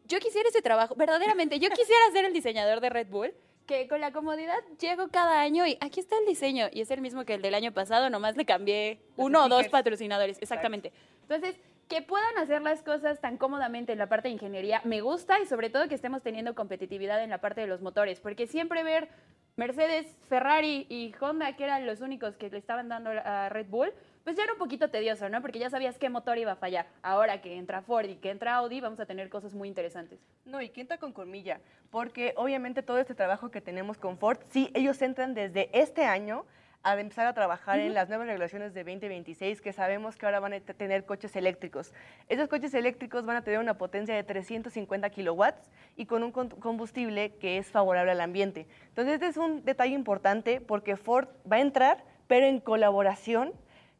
yo 0.07 0.19
quisiera 0.19 0.49
ese 0.49 0.63
trabajo, 0.63 0.95
verdaderamente, 0.95 1.59
yo 1.59 1.71
quisiera 1.71 2.01
ser 2.13 2.25
el 2.25 2.33
diseñador 2.33 2.81
de 2.81 2.91
Red 2.91 3.09
Bull, 3.09 3.35
que 3.67 3.89
con 3.89 4.01
la 4.01 4.13
comodidad 4.13 4.59
llego 4.79 5.09
cada 5.09 5.41
año 5.41 5.67
y 5.67 5.77
aquí 5.81 6.01
está 6.01 6.17
el 6.19 6.27
diseño, 6.27 6.69
y 6.73 6.81
es 6.81 6.91
el 6.91 7.01
mismo 7.01 7.25
que 7.25 7.35
el 7.35 7.43
del 7.43 7.55
año 7.55 7.73
pasado, 7.73 8.11
nomás 8.11 8.37
le 8.37 8.45
cambié 8.45 9.01
uno 9.17 9.45
o 9.45 9.49
dos 9.49 9.69
patrocinadores, 9.69 10.39
exactamente. 10.41 10.93
Entonces, 11.23 11.57
que 11.89 12.03
puedan 12.03 12.37
hacer 12.39 12.63
las 12.63 12.83
cosas 12.83 13.21
tan 13.21 13.37
cómodamente 13.37 13.93
en 13.93 13.99
la 13.99 14.09
parte 14.09 14.29
de 14.29 14.35
ingeniería 14.35 14.81
me 14.85 15.01
gusta 15.01 15.41
y 15.41 15.47
sobre 15.47 15.71
todo 15.71 15.89
que 15.89 15.95
estemos 15.95 16.23
teniendo 16.23 16.55
competitividad 16.55 17.23
en 17.23 17.31
la 17.31 17.39
parte 17.39 17.61
de 17.61 17.67
los 17.67 17.81
motores, 17.81 18.21
porque 18.21 18.47
siempre 18.47 18.83
ver 18.83 19.09
Mercedes, 19.57 20.17
Ferrari 20.29 20.87
y 20.91 21.15
Honda, 21.19 21.57
que 21.57 21.65
eran 21.65 21.87
los 21.87 22.01
únicos 22.01 22.37
que 22.37 22.51
le 22.51 22.59
estaban 22.59 22.89
dando 22.89 23.11
a 23.11 23.49
Red 23.49 23.69
Bull, 23.69 23.93
pues 24.23 24.37
ya 24.37 24.43
era 24.43 24.53
un 24.53 24.59
poquito 24.59 24.91
tedioso, 24.91 25.29
¿no? 25.29 25.41
Porque 25.41 25.59
ya 25.59 25.71
sabías 25.71 25.97
qué 25.99 26.11
motor 26.11 26.37
iba 26.37 26.53
a 26.53 26.57
fallar. 26.57 26.87
Ahora 27.01 27.41
que 27.41 27.57
entra 27.57 27.81
Ford 27.81 28.07
y 28.07 28.17
que 28.17 28.31
entra 28.31 28.57
Audi, 28.57 28.81
vamos 28.81 29.01
a 29.01 29.07
tener 29.07 29.31
cosas 29.31 29.55
muy 29.55 29.69
interesantes. 29.69 30.19
No, 30.45 30.61
y 30.61 30.69
quién 30.71 30.85
está 30.85 30.99
con 30.99 31.13
colmilla, 31.13 31.61
porque 31.91 32.35
obviamente 32.37 32.83
todo 32.83 32.99
este 32.99 33.15
trabajo 33.15 33.51
que 33.51 33.61
tenemos 33.61 33.99
con 33.99 34.19
Ford, 34.19 34.39
sí, 34.51 34.71
ellos 34.75 35.01
entran 35.01 35.33
desde 35.33 35.71
este 35.73 36.05
año 36.05 36.45
a 36.93 37.01
empezar 37.01 37.27
a 37.27 37.35
trabajar 37.35 37.81
en 37.81 37.95
las 37.95 38.09
nuevas 38.09 38.27
regulaciones 38.27 38.73
de 38.75 38.85
2026, 38.85 39.61
que 39.61 39.73
sabemos 39.73 40.17
que 40.17 40.27
ahora 40.27 40.41
van 40.41 40.53
a 40.53 40.61
te- 40.61 40.75
tener 40.75 41.05
coches 41.05 41.35
eléctricos. 41.37 41.93
Esos 42.29 42.49
coches 42.49 42.73
eléctricos 42.75 43.25
van 43.27 43.37
a 43.37 43.43
tener 43.43 43.59
una 43.61 43.77
potencia 43.79 44.15
de 44.15 44.23
350 44.23 45.11
kilowatts 45.11 45.71
y 45.97 46.07
con 46.07 46.23
un 46.23 46.31
combustible 46.33 47.35
que 47.37 47.59
es 47.59 47.71
favorable 47.71 48.13
al 48.13 48.21
ambiente. 48.21 48.67
Entonces, 48.89 49.15
este 49.15 49.27
es 49.27 49.37
un 49.37 49.65
detalle 49.65 49.95
importante 49.95 50.61
porque 50.61 50.97
Ford 50.97 51.29
va 51.51 51.57
a 51.57 51.61
entrar, 51.61 52.05
pero 52.27 52.47
en 52.47 52.61
colaboración 52.61 53.53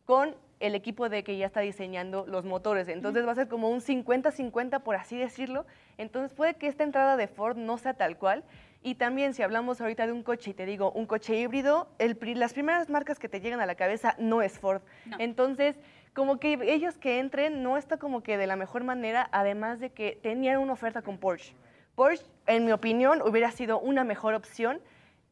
con 0.05 0.37
el 0.59 0.75
equipo 0.75 1.09
de 1.11 1.23
que 1.23 1.37
ya 1.37 1.45
está 1.47 1.61
diseñando 1.61 2.25
los 2.27 2.45
motores. 2.47 2.89
Entonces 2.89 3.27
va 3.27 3.33
a 3.33 3.35
ser 3.35 3.47
como 3.49 3.69
un 3.69 3.81
50-50, 3.83 4.81
por 4.83 4.97
así 4.97 5.19
decirlo. 5.19 5.67
Entonces 5.99 6.33
puede 6.35 6.55
que 6.55 6.67
esta 6.67 6.83
entrada 6.83 7.17
de 7.19 7.29
Ford 7.29 7.57
no 7.59 7.77
sea 7.77 7.93
tal 7.95 8.17
cual. 8.17 8.43
Y 8.87 8.95
también 8.95 9.35
si 9.35 9.43
hablamos 9.43 9.81
ahorita 9.81 10.07
de 10.07 10.13
un 10.13 10.23
coche 10.23 10.53
y 10.53 10.55
te 10.55 10.65
digo 10.65 10.93
un 10.93 11.07
coche 11.07 11.37
híbrido, 11.37 11.89
el 11.99 12.17
las 12.39 12.53
primeras 12.53 12.89
marcas 12.89 13.19
que 13.19 13.29
te 13.29 13.41
llegan 13.41 13.61
a 13.61 13.67
la 13.67 13.75
cabeza 13.75 14.15
no 14.17 14.43
es 14.43 14.61
Ford. 14.61 14.81
No. 15.07 15.17
Entonces, 15.19 15.75
como 16.15 16.39
que 16.39 16.57
ellos 16.63 16.97
que 16.97 17.19
entren 17.19 17.65
no 17.65 17.79
está 17.79 17.97
como 17.97 18.23
que 18.23 18.37
de 18.37 18.47
la 18.47 18.55
mejor 18.55 18.85
manera, 18.85 19.29
además 19.33 19.81
de 19.81 19.91
que 19.91 20.17
tenían 20.23 20.59
una 20.59 20.75
oferta 20.75 21.03
con 21.03 21.19
Porsche. 21.19 21.53
Porsche, 21.97 22.25
en 22.47 22.65
mi 22.65 22.71
opinión, 22.71 23.23
hubiera 23.23 23.51
sido 23.51 23.81
una 23.81 24.05
mejor 24.05 24.35
opción 24.35 24.81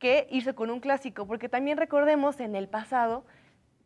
que 0.01 0.27
irse 0.33 0.57
con 0.57 0.69
un 0.69 0.81
clásico, 0.81 1.25
porque 1.25 1.49
también 1.49 1.79
recordemos 1.79 2.41
en 2.41 2.57
el 2.57 2.67
pasado 2.67 3.25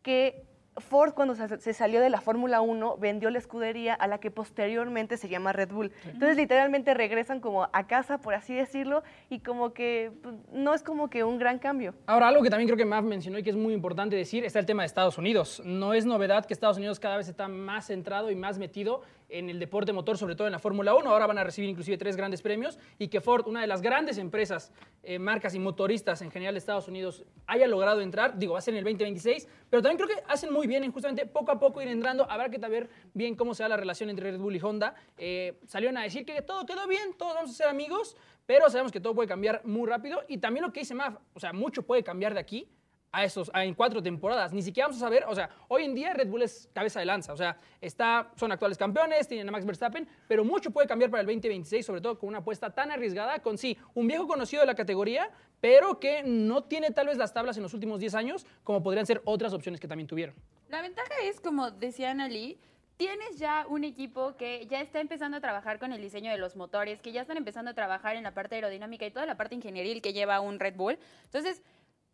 que 0.01 0.48
Ford 0.77 1.13
cuando 1.13 1.35
se, 1.35 1.73
salió 1.73 2.01
de 2.01 2.09
la 2.09 2.21
Fórmula 2.21 2.61
1 2.61 2.97
vendió 2.97 3.29
la 3.29 3.37
escudería 3.37 3.93
a 3.93 4.07
la 4.07 4.19
que 4.19 4.31
posteriormente 4.31 5.17
se 5.17 5.27
llama 5.27 5.53
Red 5.53 5.69
Bull. 5.69 5.91
Entonces 6.05 6.37
literalmente 6.37 6.93
regresan 6.93 7.39
como 7.39 7.69
a 7.71 7.87
casa, 7.87 8.19
por 8.19 8.33
así 8.33 8.53
decirlo, 8.53 9.03
y 9.29 9.39
como 9.39 9.73
que 9.73 10.11
pues, 10.21 10.35
no 10.51 10.73
es 10.73 10.83
como 10.83 11.09
que 11.09 11.23
un 11.23 11.37
gran 11.37 11.59
cambio. 11.59 11.95
Ahora, 12.05 12.27
algo 12.27 12.41
que 12.43 12.49
también 12.49 12.67
creo 12.67 12.77
que 12.77 12.85
Mav 12.85 13.03
mencionó 13.03 13.39
y 13.39 13.43
que 13.43 13.49
es 13.49 13.55
muy 13.55 13.73
importante 13.73 14.15
decir, 14.15 14.45
está 14.45 14.59
el 14.59 14.65
tema 14.65 14.83
de 14.83 14.87
Estados 14.87 15.17
Unidos. 15.17 15.61
No 15.65 15.93
es 15.93 16.05
novedad 16.05 16.45
que 16.45 16.53
Estados 16.53 16.77
Unidos 16.77 16.99
cada 16.99 17.17
vez 17.17 17.27
está 17.27 17.47
más 17.47 17.87
centrado 17.87 18.31
y 18.31 18.35
más 18.35 18.57
metido 18.57 19.01
en 19.29 19.49
el 19.49 19.59
deporte 19.59 19.93
motor, 19.93 20.17
sobre 20.17 20.35
todo 20.35 20.47
en 20.47 20.51
la 20.51 20.59
Fórmula 20.59 20.95
1. 20.95 21.09
Ahora 21.09 21.27
van 21.27 21.37
a 21.37 21.43
recibir 21.43 21.69
inclusive 21.69 21.97
tres 21.97 22.15
grandes 22.15 22.41
premios 22.41 22.77
y 22.97 23.07
que 23.07 23.21
Ford, 23.21 23.47
una 23.47 23.61
de 23.61 23.67
las 23.67 23.81
grandes 23.81 24.17
empresas, 24.17 24.71
eh, 25.03 25.19
marcas 25.19 25.55
y 25.55 25.59
motoristas 25.59 26.21
en 26.21 26.31
general 26.31 26.55
de 26.55 26.59
Estados 26.59 26.87
Unidos, 26.87 27.23
haya 27.47 27.67
logrado 27.67 28.01
entrar. 28.01 28.37
Digo, 28.37 28.53
va 28.53 28.59
a 28.59 28.61
ser 28.61 28.73
en 28.73 28.79
el 28.79 28.83
2026, 28.83 29.47
pero 29.69 29.81
también 29.81 29.97
creo 29.97 30.17
que 30.17 30.23
hacen 30.27 30.51
muy 30.51 30.67
bien 30.67 30.83
en 30.83 30.91
justamente 30.91 31.25
poco 31.25 31.51
a 31.51 31.59
poco 31.59 31.81
ir 31.81 31.87
entrando. 31.87 32.29
Habrá 32.29 32.49
que 32.49 32.57
ver 32.57 32.89
bien 33.13 33.35
cómo 33.35 33.53
se 33.53 33.63
da 33.63 33.69
la 33.69 33.77
relación 33.77 34.09
entre 34.09 34.31
Red 34.31 34.39
Bull 34.39 34.55
y 34.55 34.59
Honda. 34.61 34.95
Eh, 35.17 35.59
salieron 35.67 35.97
a 35.97 36.03
decir 36.03 36.25
que 36.25 36.41
todo 36.41 36.65
quedó 36.65 36.87
bien, 36.87 37.13
todos 37.17 37.33
vamos 37.35 37.51
a 37.51 37.53
ser 37.53 37.67
amigos, 37.67 38.15
pero 38.45 38.69
sabemos 38.69 38.91
que 38.91 38.99
todo 38.99 39.15
puede 39.15 39.27
cambiar 39.27 39.61
muy 39.65 39.87
rápido. 39.87 40.23
Y 40.27 40.37
también 40.39 40.65
lo 40.65 40.73
que 40.73 40.81
dice 40.81 40.95
Mav, 40.95 41.19
o 41.33 41.39
sea, 41.39 41.53
mucho 41.53 41.83
puede 41.83 42.03
cambiar 42.03 42.33
de 42.33 42.39
aquí 42.39 42.67
a 43.11 43.23
esos 43.23 43.49
a- 43.53 43.63
en 43.65 43.73
cuatro 43.73 44.01
temporadas. 44.03 44.53
Ni 44.53 44.61
siquiera 44.61 44.87
vamos 44.87 45.01
a 45.01 45.05
saber, 45.05 45.23
o 45.27 45.33
sea, 45.35 45.49
hoy 45.67 45.83
en 45.85 45.95
día 45.95 46.13
Red 46.13 46.27
Bull 46.27 46.43
es 46.43 46.69
cabeza 46.73 46.99
de 46.99 47.05
lanza, 47.05 47.33
o 47.33 47.37
sea, 47.37 47.57
está, 47.81 48.31
son 48.35 48.51
actuales 48.51 48.77
campeones, 48.77 49.27
tienen 49.27 49.47
a 49.49 49.51
Max 49.51 49.65
Verstappen, 49.65 50.07
pero 50.27 50.43
mucho 50.43 50.71
puede 50.71 50.87
cambiar 50.87 51.09
para 51.09 51.21
el 51.21 51.27
2026, 51.27 51.85
sobre 51.85 52.01
todo 52.01 52.19
con 52.19 52.29
una 52.29 52.39
apuesta 52.39 52.69
tan 52.69 52.91
arriesgada, 52.91 53.39
con 53.39 53.57
sí, 53.57 53.77
un 53.95 54.07
viejo 54.07 54.27
conocido 54.27 54.61
de 54.61 54.67
la 54.67 54.75
categoría, 54.75 55.31
pero 55.59 55.99
que 55.99 56.23
no 56.23 56.63
tiene 56.63 56.91
tal 56.91 57.07
vez 57.07 57.17
las 57.17 57.33
tablas 57.33 57.57
en 57.57 57.63
los 57.63 57.73
últimos 57.73 57.99
10 57.99 58.13
años, 58.15 58.45
como 58.63 58.83
podrían 58.83 59.05
ser 59.05 59.21
otras 59.25 59.53
opciones 59.53 59.79
que 59.79 59.87
también 59.87 60.07
tuvieron. 60.07 60.35
La 60.69 60.81
ventaja 60.81 61.09
es, 61.23 61.39
como 61.41 61.71
decía 61.71 62.11
Annalí, 62.11 62.59
tienes 62.97 63.39
ya 63.39 63.65
un 63.67 63.85
equipo 63.85 64.35
que 64.35 64.67
ya 64.67 64.81
está 64.81 64.99
empezando 64.99 65.37
a 65.37 65.39
trabajar 65.39 65.79
con 65.79 65.93
el 65.93 66.01
diseño 66.01 66.31
de 66.31 66.37
los 66.37 66.55
motores, 66.55 67.01
que 67.01 67.11
ya 67.13 67.21
están 67.21 67.37
empezando 67.37 67.71
a 67.71 67.73
trabajar 67.73 68.17
en 68.17 68.23
la 68.23 68.33
parte 68.33 68.55
aerodinámica 68.55 69.05
y 69.05 69.11
toda 69.11 69.25
la 69.25 69.35
parte 69.35 69.55
ingenieril 69.55 70.01
que 70.01 70.11
lleva 70.13 70.41
un 70.41 70.59
Red 70.59 70.75
Bull. 70.75 70.99
Entonces, 71.23 71.63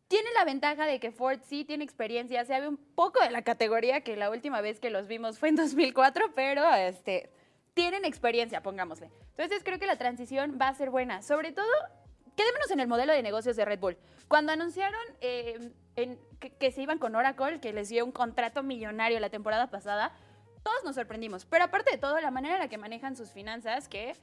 tiene 0.07 0.29
la 0.33 0.45
ventaja 0.45 0.85
de 0.85 0.99
que 0.99 1.11
Ford 1.11 1.39
sí 1.47 1.65
tiene 1.65 1.83
experiencia, 1.83 2.45
sabe 2.45 2.67
un 2.67 2.77
poco 2.77 3.19
de 3.21 3.31
la 3.31 3.41
categoría, 3.41 4.01
que 4.01 4.15
la 4.15 4.29
última 4.29 4.61
vez 4.61 4.79
que 4.79 4.89
los 4.89 5.07
vimos 5.07 5.39
fue 5.39 5.49
en 5.49 5.55
2004, 5.55 6.31
pero 6.35 6.63
este, 6.73 7.29
tienen 7.73 8.05
experiencia, 8.05 8.61
pongámosle. 8.61 9.09
Entonces 9.31 9.63
creo 9.63 9.79
que 9.79 9.87
la 9.87 9.97
transición 9.97 10.57
va 10.61 10.67
a 10.67 10.75
ser 10.75 10.91
buena. 10.91 11.21
Sobre 11.21 11.51
todo, 11.51 11.67
quedémonos 12.35 12.69
en 12.71 12.79
el 12.79 12.87
modelo 12.87 13.13
de 13.13 13.23
negocios 13.23 13.55
de 13.55 13.65
Red 13.65 13.79
Bull. 13.79 13.97
Cuando 14.27 14.51
anunciaron 14.51 15.01
eh, 15.21 15.71
que, 16.39 16.51
que 16.51 16.71
se 16.71 16.81
iban 16.81 16.99
con 16.99 17.15
Oracle, 17.15 17.59
que 17.59 17.73
les 17.73 17.89
dio 17.89 18.05
un 18.05 18.11
contrato 18.11 18.63
millonario 18.63 19.19
la 19.19 19.29
temporada 19.29 19.69
pasada, 19.71 20.13
todos 20.63 20.83
nos 20.83 20.95
sorprendimos. 20.95 21.45
Pero 21.45 21.65
aparte 21.65 21.91
de 21.91 21.97
todo, 21.97 22.19
la 22.19 22.31
manera 22.31 22.55
en 22.55 22.61
la 22.61 22.69
que 22.69 22.77
manejan 22.77 23.15
sus 23.15 23.31
finanzas, 23.31 23.87
que 23.87 24.15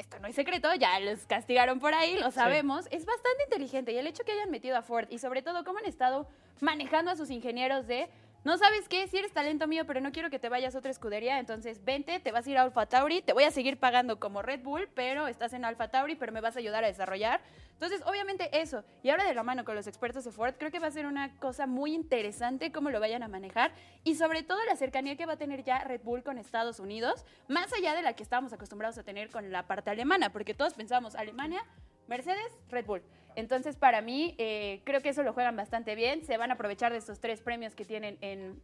esto 0.00 0.18
no 0.18 0.28
es 0.28 0.34
secreto, 0.34 0.74
ya 0.74 0.98
los 1.00 1.26
castigaron 1.26 1.78
por 1.78 1.94
ahí, 1.94 2.16
lo 2.18 2.30
sabemos, 2.30 2.86
es 2.90 3.04
bastante 3.04 3.44
inteligente. 3.44 3.92
Y 3.92 3.98
el 3.98 4.06
hecho 4.06 4.24
que 4.24 4.32
hayan 4.32 4.50
metido 4.50 4.76
a 4.76 4.82
Ford 4.82 5.06
y 5.10 5.18
sobre 5.18 5.42
todo 5.42 5.62
cómo 5.64 5.78
han 5.78 5.84
estado 5.84 6.26
manejando 6.60 7.10
a 7.10 7.16
sus 7.16 7.30
ingenieros 7.30 7.86
de, 7.86 8.08
no 8.42 8.56
sabes 8.56 8.88
qué, 8.88 9.06
si 9.06 9.18
eres 9.18 9.32
talento 9.32 9.66
mío, 9.66 9.84
pero 9.86 10.00
no 10.00 10.12
quiero 10.12 10.30
que 10.30 10.38
te 10.38 10.48
vayas 10.48 10.74
a 10.74 10.78
otra 10.78 10.90
escudería, 10.90 11.38
entonces 11.38 11.84
vente, 11.84 12.20
te 12.20 12.32
vas 12.32 12.46
a 12.46 12.50
ir 12.50 12.56
a 12.56 12.62
Alfa 12.62 12.86
Tauri, 12.86 13.20
te 13.20 13.34
voy 13.34 13.44
a 13.44 13.50
seguir 13.50 13.78
pagando 13.78 14.18
como 14.18 14.40
Red 14.40 14.62
Bull, 14.62 14.88
pero 14.94 15.26
estás 15.26 15.52
en 15.52 15.64
Alfa 15.66 15.88
Tauri, 15.88 16.16
pero 16.16 16.32
me 16.32 16.40
vas 16.40 16.56
a 16.56 16.60
ayudar 16.60 16.82
a 16.82 16.86
desarrollar. 16.86 17.42
Entonces, 17.72 18.02
obviamente 18.06 18.60
eso. 18.60 18.84
Y 19.02 19.10
ahora 19.10 19.24
de 19.24 19.34
la 19.34 19.42
mano 19.42 19.64
con 19.64 19.74
los 19.74 19.86
expertos 19.86 20.24
de 20.24 20.32
Ford, 20.32 20.54
creo 20.58 20.70
que 20.70 20.78
va 20.78 20.86
a 20.86 20.90
ser 20.90 21.06
una 21.06 21.36
cosa 21.36 21.66
muy 21.66 21.94
interesante 21.94 22.72
cómo 22.72 22.90
lo 22.90 23.00
vayan 23.00 23.22
a 23.22 23.28
manejar 23.28 23.72
y 24.04 24.14
sobre 24.14 24.42
todo 24.42 24.58
la 24.64 24.76
cercanía 24.76 25.16
que 25.16 25.26
va 25.26 25.34
a 25.34 25.38
tener 25.38 25.62
ya 25.62 25.84
Red 25.84 26.02
Bull 26.02 26.22
con 26.22 26.38
Estados 26.38 26.80
Unidos, 26.80 27.26
más 27.48 27.72
allá 27.74 27.94
de 27.94 28.02
la 28.02 28.14
que 28.14 28.22
estábamos 28.22 28.52
acostumbrados 28.52 28.96
a 28.98 29.02
tener 29.02 29.30
con 29.30 29.50
la 29.52 29.66
parte 29.66 29.90
alemana, 29.90 30.32
porque 30.32 30.54
todos 30.54 30.74
pensábamos 30.74 31.14
Alemania, 31.14 31.64
Mercedes, 32.06 32.58
Red 32.70 32.86
Bull. 32.86 33.02
Entonces, 33.40 33.74
para 33.76 34.00
mí, 34.02 34.34
eh, 34.38 34.80
creo 34.84 35.00
que 35.00 35.08
eso 35.08 35.22
lo 35.24 35.32
juegan 35.32 35.56
bastante 35.56 35.94
bien. 35.96 36.24
Se 36.24 36.36
van 36.36 36.50
a 36.50 36.54
aprovechar 36.54 36.92
de 36.92 36.98
estos 36.98 37.18
tres 37.20 37.40
premios 37.40 37.74
que 37.74 37.84
tienen 37.84 38.16
en, 38.20 38.62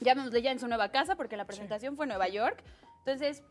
llamémosle 0.00 0.42
ya 0.42 0.50
en 0.50 0.58
su 0.58 0.66
nueva 0.66 0.90
casa, 0.90 1.14
porque 1.14 1.36
la 1.36 1.44
presentación 1.44 1.96
fue 1.96 2.06
en 2.06 2.08
Nueva 2.10 2.28
York. 2.28 2.62
Entonces, 2.98 3.42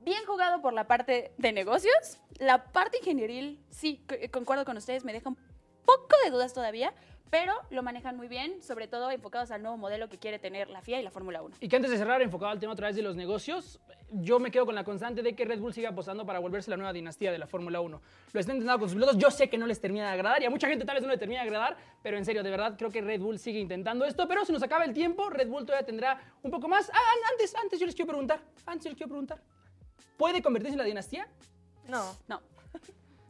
bien 0.00 0.24
jugado 0.26 0.60
por 0.60 0.72
la 0.72 0.86
parte 0.88 1.32
de 1.38 1.52
negocios. 1.52 2.18
La 2.38 2.64
parte 2.72 2.98
ingenieril, 2.98 3.60
sí, 3.70 4.04
c- 4.08 4.30
concuerdo 4.30 4.64
con 4.64 4.76
ustedes, 4.76 5.04
me 5.04 5.12
deja 5.12 5.28
un 5.28 5.36
poco 5.84 6.16
de 6.24 6.30
dudas 6.30 6.52
todavía, 6.52 6.92
pero 7.30 7.52
lo 7.70 7.82
manejan 7.82 8.16
muy 8.16 8.28
bien, 8.28 8.62
sobre 8.62 8.88
todo 8.88 9.10
enfocados 9.10 9.50
al 9.50 9.62
nuevo 9.62 9.76
modelo 9.76 10.08
que 10.08 10.18
quiere 10.18 10.38
tener 10.38 10.68
la 10.70 10.80
FIA 10.82 11.00
y 11.00 11.02
la 11.02 11.10
Fórmula 11.10 11.42
1. 11.42 11.56
Y 11.60 11.68
que 11.68 11.76
antes 11.76 11.90
de 11.90 11.98
cerrar, 11.98 12.22
enfocado 12.22 12.52
al 12.52 12.58
tema 12.58 12.72
otra 12.72 12.88
vez 12.88 12.96
de 12.96 13.02
los 13.02 13.16
negocios, 13.16 13.80
yo 14.10 14.38
me 14.38 14.50
quedo 14.50 14.64
con 14.64 14.74
la 14.74 14.84
constante 14.84 15.22
de 15.22 15.34
que 15.34 15.44
Red 15.44 15.60
Bull 15.60 15.74
siga 15.74 15.90
apostando 15.90 16.24
para 16.24 16.38
volverse 16.38 16.70
la 16.70 16.76
nueva 16.76 16.92
dinastía 16.92 17.30
de 17.30 17.38
la 17.38 17.46
Fórmula 17.46 17.80
1. 17.80 18.00
Lo 18.32 18.40
están 18.40 18.56
intentando 18.56 18.80
con 18.80 18.88
sus 18.88 18.96
pilotos, 18.96 19.18
yo 19.18 19.30
sé 19.30 19.50
que 19.50 19.58
no 19.58 19.66
les 19.66 19.80
termina 19.80 20.06
de 20.06 20.12
agradar 20.12 20.42
y 20.42 20.46
a 20.46 20.50
mucha 20.50 20.68
gente 20.68 20.84
tal 20.84 20.96
vez 20.96 21.04
no 21.04 21.10
le 21.10 21.18
termina 21.18 21.42
de 21.42 21.48
agradar, 21.48 21.76
pero 22.02 22.16
en 22.16 22.24
serio, 22.24 22.42
de 22.42 22.50
verdad 22.50 22.74
creo 22.78 22.90
que 22.90 23.02
Red 23.02 23.20
Bull 23.20 23.38
sigue 23.38 23.58
intentando 23.58 24.04
esto, 24.04 24.26
pero 24.26 24.44
se 24.44 24.52
nos 24.52 24.62
acaba 24.62 24.84
el 24.84 24.94
tiempo, 24.94 25.28
Red 25.28 25.48
Bull 25.48 25.66
todavía 25.66 25.84
tendrá 25.84 26.20
un 26.42 26.50
poco 26.50 26.68
más. 26.68 26.90
Ah, 26.90 27.30
antes, 27.32 27.54
antes 27.56 27.78
yo 27.78 27.86
les 27.86 27.94
quiero 27.94 28.08
preguntar, 28.08 28.40
antes 28.66 28.84
yo 28.84 28.90
les 28.90 28.96
quiero 28.96 29.08
preguntar, 29.08 29.42
¿puede 30.16 30.40
convertirse 30.42 30.74
en 30.74 30.78
la 30.78 30.84
dinastía? 30.84 31.28
No. 31.86 32.14
No. 32.28 32.40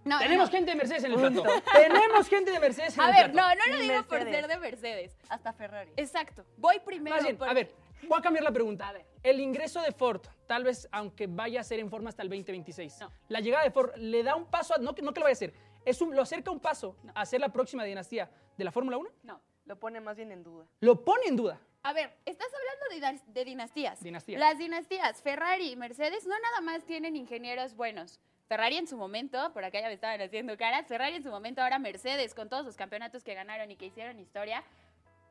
No, 0.08 0.18
Tenemos 0.18 0.46
no. 0.48 0.52
gente 0.56 0.70
de 0.70 0.76
Mercedes 0.76 1.04
en 1.04 1.12
el 1.12 1.18
plato. 1.18 1.42
Tenemos 1.72 2.28
gente 2.28 2.50
de 2.50 2.60
Mercedes 2.60 2.94
en 2.96 3.00
A 3.02 3.10
el 3.10 3.14
ver, 3.16 3.32
plato. 3.32 3.48
no, 3.58 3.66
no 3.66 3.72
lo 3.76 3.82
digo 3.82 4.02
por 4.04 4.18
Mercedes. 4.18 4.34
ser 4.40 4.48
de 4.48 4.56
Mercedes. 4.58 5.16
Hasta 5.28 5.52
Ferrari. 5.52 5.90
Exacto. 5.96 6.44
Voy 6.56 6.78
primero 6.80 7.16
Más 7.16 7.24
bien, 7.24 7.36
por- 7.36 7.48
a 7.48 7.52
ver, 7.52 7.72
voy 8.08 8.18
a 8.18 8.22
cambiar 8.22 8.44
la 8.44 8.52
pregunta. 8.52 8.92
El 9.22 9.40
ingreso 9.40 9.80
de 9.82 9.92
Ford, 9.92 10.22
tal 10.46 10.64
vez 10.64 10.88
aunque 10.92 11.26
vaya 11.26 11.60
a 11.60 11.64
ser 11.64 11.78
en 11.80 11.90
forma 11.90 12.08
hasta 12.08 12.22
el 12.22 12.28
2026, 12.28 12.98
No. 13.00 13.12
la 13.28 13.40
llegada 13.40 13.64
de 13.64 13.70
Ford 13.70 13.94
le 13.96 14.22
da 14.22 14.34
un 14.34 14.46
paso, 14.46 14.74
a- 14.74 14.78
no, 14.78 14.92
no 14.92 14.94
que 14.94 15.02
lo 15.02 15.24
vaya 15.24 15.28
a 15.28 15.32
hacer, 15.32 15.52
es 15.84 16.00
un, 16.00 16.14
lo 16.16 16.22
acerca 16.22 16.50
un 16.50 16.60
paso 16.60 16.96
a 17.14 17.26
ser 17.26 17.40
la 17.40 17.50
próxima 17.50 17.84
dinastía 17.84 18.30
de 18.56 18.64
la 18.64 18.72
Fórmula 18.72 18.96
1. 18.96 19.10
No. 19.24 19.40
Lo 19.66 19.78
pone 19.78 20.00
más 20.00 20.16
bien 20.16 20.32
en 20.32 20.42
duda. 20.42 20.66
Lo 20.80 21.04
pone 21.04 21.26
en 21.26 21.36
duda. 21.36 21.60
A 21.82 21.92
ver, 21.92 22.16
estás 22.24 22.48
hablando 22.54 23.18
de, 23.26 23.32
de 23.32 23.44
dinastías. 23.44 24.02
Dinastías. 24.02 24.40
Las 24.40 24.56
dinastías, 24.58 25.20
Ferrari 25.22 25.72
y 25.72 25.76
Mercedes, 25.76 26.26
no 26.26 26.34
nada 26.40 26.60
más 26.62 26.84
tienen 26.84 27.16
ingenieros 27.16 27.74
buenos. 27.76 28.18
Ferrari 28.48 28.78
en 28.78 28.86
su 28.86 28.96
momento, 28.96 29.52
por 29.52 29.62
acá 29.62 29.80
ya 29.80 29.88
me 29.88 29.92
estaban 29.92 30.20
haciendo 30.22 30.56
caras, 30.56 30.86
Ferrari 30.86 31.16
en 31.16 31.22
su 31.22 31.28
momento, 31.28 31.62
ahora 31.62 31.78
Mercedes, 31.78 32.34
con 32.34 32.48
todos 32.48 32.64
los 32.64 32.76
campeonatos 32.76 33.22
que 33.22 33.34
ganaron 33.34 33.70
y 33.70 33.76
que 33.76 33.86
hicieron 33.86 34.18
historia, 34.18 34.64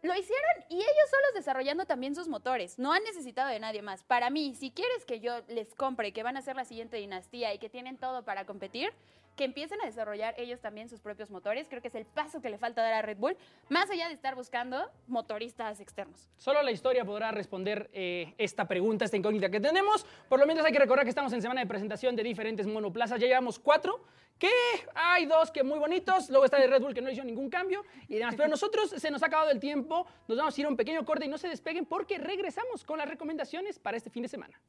lo 0.03 0.15
hicieron 0.15 0.65
y 0.69 0.75
ellos 0.75 1.09
solos 1.09 1.33
desarrollando 1.33 1.87
también 1.87 2.13
sus 2.13 2.27
motores. 2.27 2.77
No 2.77 2.93
han 2.93 3.03
necesitado 3.03 3.49
de 3.49 3.59
nadie 3.59 3.81
más. 3.81 4.03
Para 4.03 4.29
mí, 4.29 4.53
si 4.53 4.69
quieres 4.69 5.03
que 5.05 5.19
yo 5.19 5.41
les 5.47 5.73
compre 5.73 6.13
que 6.13 6.21
van 6.21 6.37
a 6.37 6.43
ser 6.43 6.55
la 6.55 6.65
siguiente 6.65 6.97
dinastía 6.97 7.51
y 7.55 7.57
que 7.57 7.69
tienen 7.69 7.97
todo 7.97 8.23
para 8.23 8.45
competir, 8.45 8.93
que 9.37 9.45
empiecen 9.45 9.79
a 9.81 9.85
desarrollar 9.85 10.33
ellos 10.37 10.59
también 10.59 10.89
sus 10.89 10.99
propios 10.99 11.29
motores. 11.29 11.67
Creo 11.69 11.81
que 11.81 11.87
es 11.87 11.95
el 11.95 12.05
paso 12.05 12.41
que 12.41 12.49
le 12.49 12.57
falta 12.57 12.81
dar 12.81 12.93
a 12.93 13.01
Red 13.01 13.17
Bull, 13.17 13.37
más 13.69 13.89
allá 13.89 14.07
de 14.07 14.13
estar 14.13 14.35
buscando 14.35 14.91
motoristas 15.07 15.79
externos. 15.79 16.27
Solo 16.37 16.61
la 16.61 16.71
historia 16.71 17.05
podrá 17.05 17.31
responder 17.31 17.89
eh, 17.93 18.33
esta 18.37 18.67
pregunta, 18.67 19.05
esta 19.05 19.15
incógnita 19.15 19.49
que 19.49 19.61
tenemos. 19.61 20.05
Por 20.27 20.39
lo 20.39 20.45
menos 20.45 20.65
hay 20.65 20.73
que 20.73 20.79
recordar 20.79 21.05
que 21.05 21.09
estamos 21.09 21.31
en 21.31 21.41
semana 21.41 21.61
de 21.61 21.67
presentación 21.67 22.15
de 22.15 22.23
diferentes 22.23 22.67
monoplazas. 22.67 23.19
Ya 23.21 23.27
llevamos 23.27 23.59
cuatro, 23.59 24.01
que 24.39 24.49
hay 24.95 25.25
dos 25.25 25.51
que 25.51 25.63
muy 25.63 25.77
bonitos. 25.77 26.29
Luego 26.29 26.45
está 26.45 26.59
de 26.59 26.67
Red 26.67 26.81
Bull 26.81 26.93
que 26.93 27.01
no 27.01 27.11
hizo 27.11 27.23
ningún 27.23 27.49
cambio 27.49 27.85
y 28.07 28.17
demás. 28.17 28.35
Pero 28.35 28.49
nosotros 28.49 28.89
se 28.89 29.11
nos 29.11 29.21
ha 29.21 29.27
acabado 29.27 29.51
el 29.51 29.59
tiempo. 29.59 30.07
Nos 30.27 30.37
vamos 30.37 30.57
a 30.57 30.61
ir 30.61 30.67
un 30.67 30.75
pequeño 30.75 31.05
corte 31.05 31.25
y 31.25 31.27
no 31.27 31.37
se 31.37 31.47
despeguen 31.47 31.85
porque 31.85 32.17
regresamos 32.17 32.83
con 32.83 32.97
las 32.97 33.07
recomendaciones 33.07 33.77
para 33.77 33.97
este 33.97 34.09
fin 34.09 34.23
de 34.23 34.29
semana. 34.29 34.59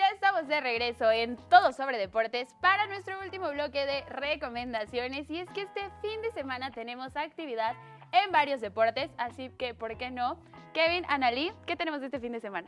Ya 0.00 0.08
estamos 0.14 0.48
de 0.48 0.62
regreso 0.62 1.10
en 1.12 1.36
Todo 1.50 1.72
sobre 1.72 1.98
Deportes 1.98 2.54
para 2.62 2.86
nuestro 2.86 3.20
último 3.20 3.50
bloque 3.50 3.84
de 3.84 4.00
recomendaciones 4.06 5.28
y 5.28 5.40
es 5.40 5.50
que 5.50 5.60
este 5.60 5.82
fin 6.00 6.22
de 6.22 6.30
semana 6.30 6.70
tenemos 6.70 7.14
actividad 7.18 7.76
en 8.10 8.32
varios 8.32 8.62
deportes, 8.62 9.10
así 9.18 9.50
que 9.58 9.74
¿por 9.74 9.98
qué 9.98 10.10
no? 10.10 10.40
Kevin, 10.72 11.04
Analí, 11.10 11.52
¿qué 11.66 11.76
tenemos 11.76 12.02
este 12.02 12.18
fin 12.18 12.32
de 12.32 12.40
semana? 12.40 12.66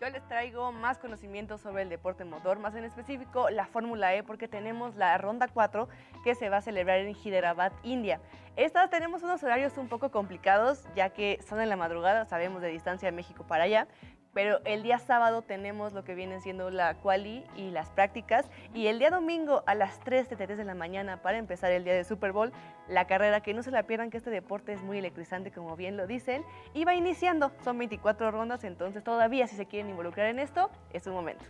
Yo 0.00 0.10
les 0.10 0.26
traigo 0.26 0.72
más 0.72 0.98
conocimientos 0.98 1.60
sobre 1.60 1.82
el 1.82 1.88
deporte 1.88 2.24
motor, 2.24 2.58
más 2.58 2.74
en 2.74 2.82
específico 2.82 3.50
la 3.50 3.66
Fórmula 3.66 4.12
E, 4.12 4.24
porque 4.24 4.48
tenemos 4.48 4.96
la 4.96 5.16
Ronda 5.16 5.46
4 5.46 5.88
que 6.24 6.34
se 6.34 6.48
va 6.48 6.56
a 6.56 6.60
celebrar 6.60 6.98
en 6.98 7.14
Hyderabad, 7.14 7.70
India. 7.84 8.20
Esta 8.56 8.90
tenemos 8.90 9.22
unos 9.22 9.44
horarios 9.44 9.78
un 9.78 9.88
poco 9.88 10.10
complicados, 10.10 10.88
ya 10.96 11.10
que 11.10 11.38
son 11.46 11.60
en 11.60 11.68
la 11.68 11.76
madrugada, 11.76 12.24
sabemos 12.24 12.62
de 12.62 12.68
distancia 12.68 13.06
de 13.08 13.12
México 13.12 13.46
para 13.46 13.64
allá, 13.64 13.86
pero 14.34 14.60
el 14.64 14.82
día 14.82 14.98
sábado 14.98 15.42
tenemos 15.42 15.92
lo 15.92 16.04
que 16.04 16.14
vienen 16.14 16.42
siendo 16.42 16.70
la 16.70 16.94
quali 16.94 17.44
y 17.56 17.70
las 17.70 17.88
prácticas, 17.90 18.50
y 18.74 18.88
el 18.88 18.98
día 18.98 19.10
domingo 19.10 19.62
a 19.66 19.74
las 19.74 20.00
3.33 20.02 20.56
de 20.56 20.64
la 20.64 20.74
mañana 20.74 21.22
para 21.22 21.38
empezar 21.38 21.72
el 21.72 21.84
día 21.84 21.94
de 21.94 22.04
Super 22.04 22.32
Bowl, 22.32 22.52
la 22.88 23.06
carrera, 23.06 23.40
que 23.40 23.54
no 23.54 23.62
se 23.62 23.70
la 23.70 23.84
pierdan, 23.84 24.10
que 24.10 24.18
este 24.18 24.30
deporte 24.30 24.72
es 24.72 24.82
muy 24.82 24.98
electrizante, 24.98 25.50
como 25.50 25.76
bien 25.76 25.96
lo 25.96 26.06
dicen, 26.06 26.44
y 26.74 26.84
va 26.84 26.94
iniciando, 26.94 27.52
son 27.62 27.78
24 27.78 28.30
rondas, 28.30 28.64
entonces 28.64 29.02
todavía 29.02 29.46
si 29.46 29.56
se 29.56 29.66
quieren 29.66 29.88
involucrar 29.88 30.26
en 30.26 30.38
esto, 30.38 30.70
es 30.92 31.06
un 31.06 31.14
momento. 31.14 31.44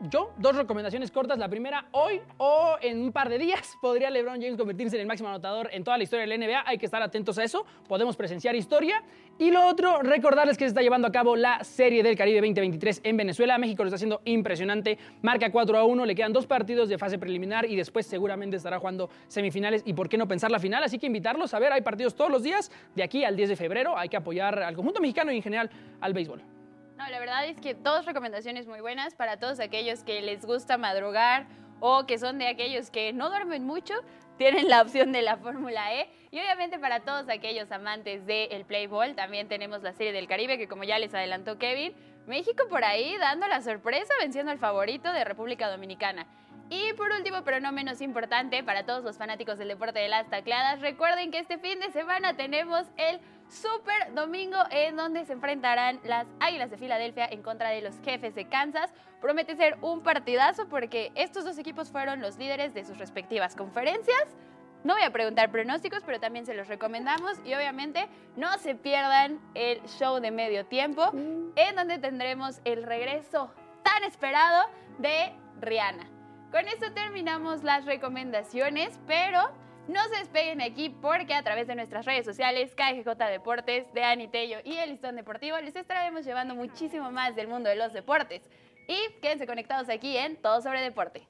Yo, 0.00 0.30
dos 0.36 0.54
recomendaciones 0.54 1.10
cortas. 1.10 1.38
La 1.38 1.48
primera, 1.48 1.86
hoy 1.92 2.20
o 2.36 2.76
en 2.82 3.00
un 3.00 3.12
par 3.12 3.30
de 3.30 3.38
días 3.38 3.78
podría 3.80 4.10
LeBron 4.10 4.40
James 4.40 4.58
convertirse 4.58 4.96
en 4.96 5.00
el 5.00 5.06
máximo 5.06 5.30
anotador 5.30 5.70
en 5.72 5.84
toda 5.84 5.96
la 5.96 6.04
historia 6.04 6.26
de 6.26 6.36
la 6.36 6.46
NBA. 6.46 6.64
Hay 6.66 6.76
que 6.76 6.84
estar 6.84 7.02
atentos 7.02 7.38
a 7.38 7.44
eso. 7.44 7.64
Podemos 7.88 8.14
presenciar 8.14 8.54
historia. 8.54 9.02
Y 9.38 9.50
lo 9.50 9.66
otro, 9.66 10.02
recordarles 10.02 10.58
que 10.58 10.64
se 10.64 10.68
está 10.68 10.82
llevando 10.82 11.08
a 11.08 11.12
cabo 11.12 11.34
la 11.34 11.64
Serie 11.64 12.02
del 12.02 12.14
Caribe 12.14 12.40
2023 12.40 13.00
en 13.04 13.16
Venezuela. 13.16 13.56
México 13.56 13.84
lo 13.84 13.88
está 13.88 13.96
haciendo 13.96 14.20
impresionante. 14.26 14.98
Marca 15.22 15.50
4 15.50 15.78
a 15.78 15.84
1. 15.84 16.04
Le 16.04 16.14
quedan 16.14 16.32
dos 16.34 16.46
partidos 16.46 16.90
de 16.90 16.98
fase 16.98 17.18
preliminar 17.18 17.64
y 17.64 17.74
después 17.74 18.06
seguramente 18.06 18.56
estará 18.56 18.78
jugando 18.78 19.08
semifinales. 19.28 19.82
Y 19.86 19.94
por 19.94 20.10
qué 20.10 20.18
no 20.18 20.28
pensar 20.28 20.50
la 20.50 20.58
final. 20.58 20.84
Así 20.84 20.98
que 20.98 21.06
invitarlos 21.06 21.54
a 21.54 21.58
ver. 21.58 21.72
Hay 21.72 21.80
partidos 21.80 22.14
todos 22.14 22.30
los 22.30 22.42
días. 22.42 22.70
De 22.94 23.02
aquí 23.02 23.24
al 23.24 23.34
10 23.34 23.48
de 23.48 23.56
febrero 23.56 23.96
hay 23.96 24.10
que 24.10 24.18
apoyar 24.18 24.58
al 24.62 24.74
conjunto 24.74 25.00
mexicano 25.00 25.32
y 25.32 25.36
en 25.36 25.42
general 25.42 25.70
al 26.00 26.12
béisbol. 26.12 26.55
No, 26.96 27.06
la 27.10 27.18
verdad 27.18 27.44
es 27.44 27.60
que 27.60 27.74
dos 27.74 28.06
recomendaciones 28.06 28.66
muy 28.66 28.80
buenas 28.80 29.14
para 29.14 29.36
todos 29.36 29.60
aquellos 29.60 30.02
que 30.02 30.22
les 30.22 30.46
gusta 30.46 30.78
madrugar 30.78 31.46
o 31.78 32.06
que 32.06 32.18
son 32.18 32.38
de 32.38 32.48
aquellos 32.48 32.90
que 32.90 33.12
no 33.12 33.28
duermen 33.28 33.64
mucho, 33.64 33.94
tienen 34.38 34.68
la 34.70 34.80
opción 34.80 35.12
de 35.12 35.20
la 35.20 35.36
Fórmula 35.36 35.94
E. 35.94 36.08
Y 36.30 36.38
obviamente 36.40 36.78
para 36.78 37.00
todos 37.00 37.28
aquellos 37.28 37.70
amantes 37.70 38.24
del 38.24 38.64
Play 38.64 38.86
Ball, 38.86 39.14
también 39.14 39.46
tenemos 39.46 39.82
la 39.82 39.92
Serie 39.92 40.12
del 40.12 40.26
Caribe, 40.26 40.56
que 40.56 40.68
como 40.68 40.84
ya 40.84 40.98
les 40.98 41.14
adelantó 41.14 41.58
Kevin, 41.58 41.94
México 42.26 42.64
por 42.68 42.82
ahí 42.82 43.16
dando 43.18 43.46
la 43.46 43.60
sorpresa, 43.60 44.14
venciendo 44.20 44.50
al 44.50 44.58
favorito 44.58 45.12
de 45.12 45.24
República 45.24 45.68
Dominicana. 45.68 46.26
Y 46.68 46.92
por 46.94 47.12
último, 47.12 47.42
pero 47.44 47.60
no 47.60 47.70
menos 47.70 48.00
importante, 48.00 48.64
para 48.64 48.84
todos 48.84 49.04
los 49.04 49.16
fanáticos 49.16 49.56
del 49.58 49.68
deporte 49.68 50.00
de 50.00 50.08
las 50.08 50.28
tacleadas, 50.28 50.80
recuerden 50.80 51.30
que 51.30 51.38
este 51.38 51.58
fin 51.58 51.78
de 51.78 51.92
semana 51.92 52.34
tenemos 52.34 52.86
el 52.96 53.20
Super 53.48 54.12
Domingo 54.14 54.58
en 54.70 54.96
donde 54.96 55.24
se 55.24 55.34
enfrentarán 55.34 56.00
las 56.02 56.26
Águilas 56.40 56.70
de 56.70 56.78
Filadelfia 56.78 57.26
en 57.26 57.42
contra 57.42 57.70
de 57.70 57.82
los 57.82 57.94
Jefes 58.00 58.34
de 58.34 58.48
Kansas. 58.48 58.92
Promete 59.20 59.54
ser 59.54 59.78
un 59.80 60.02
partidazo 60.02 60.68
porque 60.68 61.12
estos 61.14 61.44
dos 61.44 61.56
equipos 61.58 61.90
fueron 61.90 62.20
los 62.20 62.36
líderes 62.36 62.74
de 62.74 62.84
sus 62.84 62.98
respectivas 62.98 63.54
conferencias. 63.54 64.36
No 64.82 64.94
voy 64.94 65.04
a 65.04 65.10
preguntar 65.10 65.52
pronósticos, 65.52 66.02
pero 66.04 66.18
también 66.18 66.46
se 66.46 66.54
los 66.54 66.66
recomendamos 66.66 67.38
y 67.44 67.54
obviamente 67.54 68.08
no 68.36 68.58
se 68.58 68.74
pierdan 68.74 69.40
el 69.54 69.80
show 69.84 70.20
de 70.20 70.32
medio 70.32 70.66
tiempo 70.66 71.10
en 71.12 71.76
donde 71.76 71.98
tendremos 71.98 72.60
el 72.64 72.82
regreso 72.82 73.52
tan 73.84 74.02
esperado 74.04 74.68
de 74.98 75.32
Rihanna. 75.60 76.15
Con 76.56 76.68
esto 76.68 76.90
terminamos 76.94 77.64
las 77.64 77.84
recomendaciones, 77.84 78.98
pero 79.06 79.42
no 79.88 80.02
se 80.04 80.20
despeguen 80.20 80.62
aquí 80.62 80.88
porque 80.88 81.34
a 81.34 81.42
través 81.42 81.66
de 81.66 81.74
nuestras 81.74 82.06
redes 82.06 82.24
sociales, 82.24 82.74
KGJ 82.74 83.10
Deportes, 83.30 83.92
de 83.92 84.02
Ani 84.02 84.26
Tello 84.26 84.60
y 84.64 84.78
El 84.78 84.98
Deportivo, 84.98 85.58
les 85.58 85.76
estaremos 85.76 86.24
llevando 86.24 86.54
muchísimo 86.54 87.10
más 87.10 87.36
del 87.36 87.48
mundo 87.48 87.68
de 87.68 87.76
los 87.76 87.92
deportes. 87.92 88.40
Y 88.88 89.20
quédense 89.20 89.46
conectados 89.46 89.90
aquí 89.90 90.16
en 90.16 90.40
Todo 90.40 90.62
sobre 90.62 90.80
Deporte. 90.80 91.28